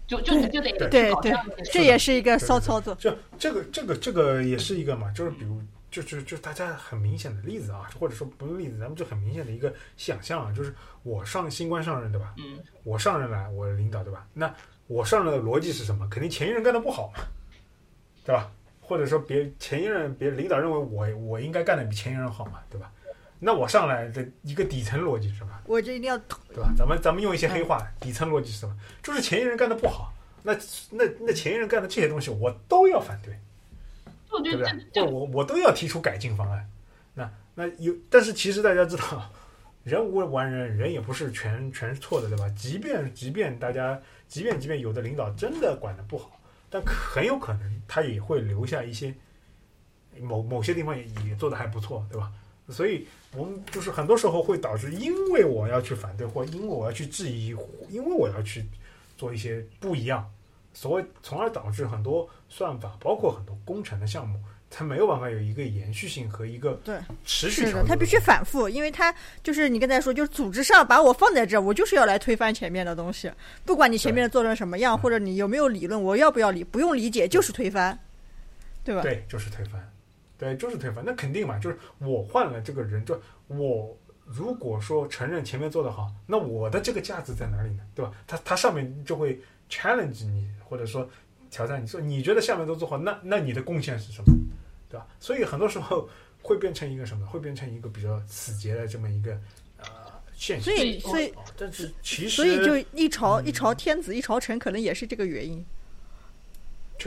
[0.06, 1.32] 就就就得对对，
[1.72, 2.94] 这也是一个骚操作。
[2.96, 12.34] 就这个这个这个也是一个嘛，就是比如就就就大家很明显的例子啊，或者说不是例子，咱们就很明显的一个想象啊，就是我上新官上任对吧？
[12.38, 12.58] 嗯。
[12.82, 14.26] 我上任来，我领导对吧？
[14.34, 14.52] 那
[14.86, 16.06] 我上任的逻辑是什么？
[16.10, 17.22] 肯定前一任干的不好嘛，
[18.24, 18.50] 对吧？
[18.80, 22.90] 或者说别前一任别领导认为我我应该干的比前一任好嘛，对吧？
[23.44, 25.50] 那我上来的一个底层逻辑是什么？
[25.66, 26.72] 我这一定要，对吧？
[26.76, 28.76] 咱们咱们用一些黑话，底层逻辑是什么？
[29.02, 30.14] 就是前一任干的不好，
[30.44, 30.54] 那
[30.90, 33.36] 那那前一任干的这些东西我都要反对，
[34.44, 34.62] 对不
[34.92, 35.02] 对？
[35.02, 36.70] 我我都要提出改进方案。
[37.14, 39.28] 那那有，但是其实大家知道，
[39.82, 42.48] 人无完人，人也不是全全是错的，对吧？
[42.50, 46.40] 即便即便大家，即便即便有的领导真的管的不好，
[46.70, 49.12] 但很有可能他也会留下一些
[50.20, 52.30] 某某些地方也也做的还不错，对吧？
[52.72, 53.06] 所以，
[53.36, 57.54] 我们就是很多时候会导致，因为我要去反对，或因为我要去质疑，
[57.90, 58.64] 因为我要去
[59.16, 60.28] 做一些不一样，
[60.72, 64.38] 所谓从而导致很多算法，包括很多工程的项目，
[64.70, 73.30] 它没有办法有一个延续性和一个对持续性，它必须反复，因为它就是你刚才说，就是组织上把我放在这儿，我就是要来推翻前面的东西，
[73.64, 77.98] 不管你前面的做成什么样，或者你有没有理论，我要不要理，不用理解就是推翻，
[78.82, 79.02] 对吧？
[79.02, 79.91] 对，就是推翻。
[80.42, 83.16] 对，就是推翻，那肯定嘛，就是我换了这个人，就
[83.46, 87.84] 我如果说承认前面做的好，那我的这个价值在哪里呢？
[87.94, 88.10] 对吧？
[88.26, 89.40] 他他上面就会
[89.70, 91.08] challenge 你，或者说
[91.48, 94.34] 挑战你说你觉得下面都做好，那那你的贡献是什么？
[94.90, 95.06] 对吧？
[95.20, 96.08] 所以很多时候
[96.42, 97.24] 会变成一个什么？
[97.24, 99.38] 会变成一个比较死结的这么一个
[99.78, 99.86] 呃
[100.34, 100.74] 现象。
[100.74, 105.64] 所以所以，但是其实所以就一朝一朝天子一朝臣，可能也是这个原因。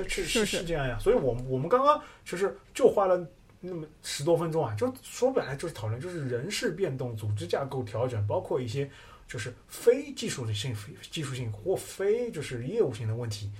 [0.03, 3.27] 确实是这样呀，所以，我我们刚刚其实就花了
[3.61, 8.89] 那么十多分钟啊，就说白了就是讨论，就是人事变动、组织架构调整，包括一些
[9.27, 10.75] 就是非技术的性、
[11.09, 13.51] 技术性或非就是业务性的问题，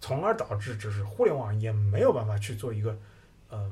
[0.00, 2.98] 从而导致就是互联网也没有办法去做一个
[3.48, 3.70] 呃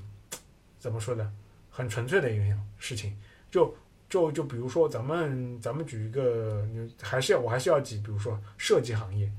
[0.79, 1.33] 怎么说呢，
[1.71, 3.17] 很纯粹的一个事情。
[3.51, 3.75] 就
[4.11, 6.67] 就就比如说咱们咱们举一个，
[7.01, 9.31] 还是要我还是要举，比如说设计行业。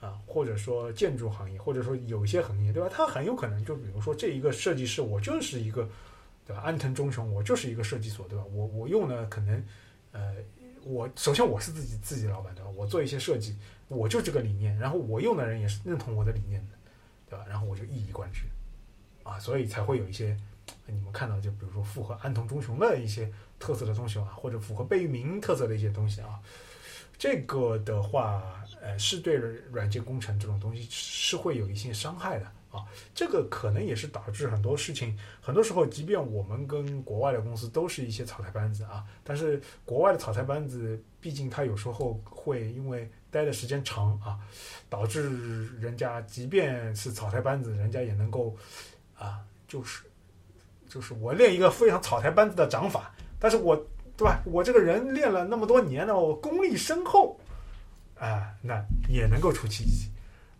[0.00, 2.88] 啊，或者说建筑行业，或者说有一些行业，对吧？
[2.90, 5.86] 它很有可能就比如说这一个设计师，我就是一个，
[6.46, 6.62] 对吧？
[6.62, 8.42] 安藤忠雄，我就是一个设计所，对吧？
[8.50, 9.62] 我我用的可能，
[10.12, 10.36] 呃，
[10.84, 12.70] 我首先我是自己自己老板，对吧？
[12.74, 16.74] 我做一些设计，我就这个理念，然后我用的人也是认同我的理念的，
[17.28, 17.44] 对吧？
[17.46, 18.44] 然后我就一以贯之，
[19.22, 20.34] 啊，所以才会有一些
[20.86, 26.40] 你们看到，就比如说符合安藤忠雄的一些特色的东西啊，或者符合贝聿铭特色的一些东西啊，
[27.18, 28.59] 这个的话。
[28.82, 29.34] 呃，是对
[29.70, 44.38] 软件工程这种东西是会有一些伤害的啊，这个可能也是导致很多事情，很多时候，即便我们跟国外的公司都是一些草台班子啊，但是国外的草台班子，毕竟他有时候会因为待的时间长啊，
[44.88, 48.56] 导致人家即便是草台班子，人家也能够
[49.18, 50.04] 啊，就是
[50.88, 53.76] 就是我练一个非常草台班子的掌法，但是我
[54.16, 57.38] 对吧，我这个人练了那么多年了，我功力深厚。
[58.20, 60.10] 啊，那也能够出奇迹，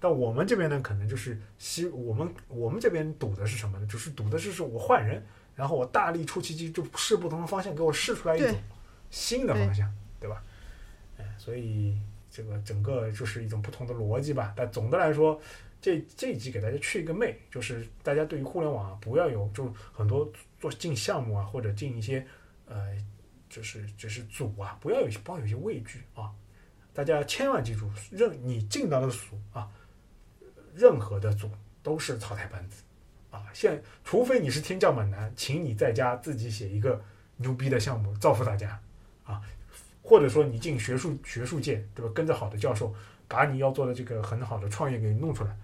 [0.00, 3.86] 但我们这边呢，可能就是希我们我们这边赌的是什么呢？
[3.86, 5.22] 就是赌的是是我换人，
[5.54, 8.58] 然后我大力出奇迹，就试不同的方向，给我试出来一种
[9.10, 10.42] 新的方向，对吧？
[11.18, 12.00] 哎，所以
[12.30, 14.54] 这个整个就是一种不同的逻辑吧。
[14.56, 15.38] 但总的来说，
[15.82, 22.26] 这这一集给大家去一个魅，就是大家对于互联网啊，不要有就很多做进项目啊，或者进一些
[22.64, 22.96] 呃，
[23.50, 26.32] 就是就是组啊，不要有抱有一些畏惧啊。
[26.92, 29.70] 大家千万记住，任你进到的组啊，
[30.74, 31.48] 任何的组
[31.82, 32.82] 都是草台班子
[33.30, 33.46] 啊。
[33.52, 37.00] 现除非你是天降猛男，请你在家自己写一个
[37.36, 38.78] 牛逼的项目造福大家
[39.24, 39.40] 啊，
[40.02, 42.10] 或者说你进学术学术界，对吧？
[42.12, 42.92] 跟着好的教授，
[43.28, 45.56] 把你要做的这个很好的创业给弄出来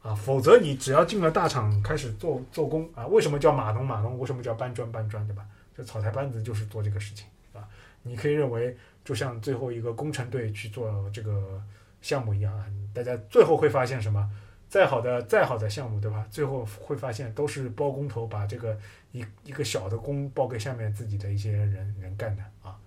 [0.00, 0.14] 啊。
[0.14, 4.18] 否则你只要进了大厂开始做做工啊，为什么叫码农码农？
[4.18, 5.26] 为什么叫搬砖搬砖？
[5.26, 5.44] 对吧？
[5.76, 7.68] 这草台班子就是做这个事情啊。
[8.02, 8.76] 你可以认为。
[9.08, 11.58] 就像最后一个工程队去做这个
[12.02, 14.30] 项目一样啊，大家最后会发现什么？
[14.68, 16.26] 再好的再好的项目，对吧？
[16.30, 18.78] 最后会发现都是包工头把这个
[19.12, 22.78] 一一个小的工包给下面自己的一些人人干的啊，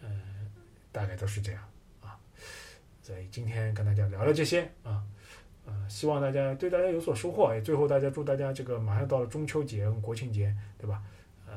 [0.00, 0.08] 嗯、
[0.90, 1.62] 大概都是这样
[2.00, 2.18] 啊。
[3.02, 5.04] 所以今天跟大家聊了这些啊，
[5.66, 7.54] 呃，希望大家对大家有所收获。
[7.54, 11.02] 也最后大家祝大家这个马上到了中秋节国庆节，对吧？
[11.46, 11.54] 呃，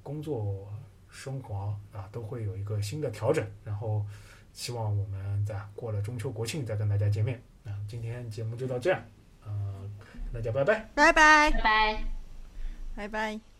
[0.00, 0.72] 工作
[1.14, 4.04] 生活啊都会有一个新的调整，然后
[4.52, 7.40] 希望我们在过了中秋国庆再跟大家见面。
[7.64, 9.00] 啊，今天节目就到这样，
[9.44, 9.88] 呃，
[10.32, 10.88] 大家拜拜。
[10.94, 12.04] 拜拜，拜拜。
[12.96, 13.44] 拜拜。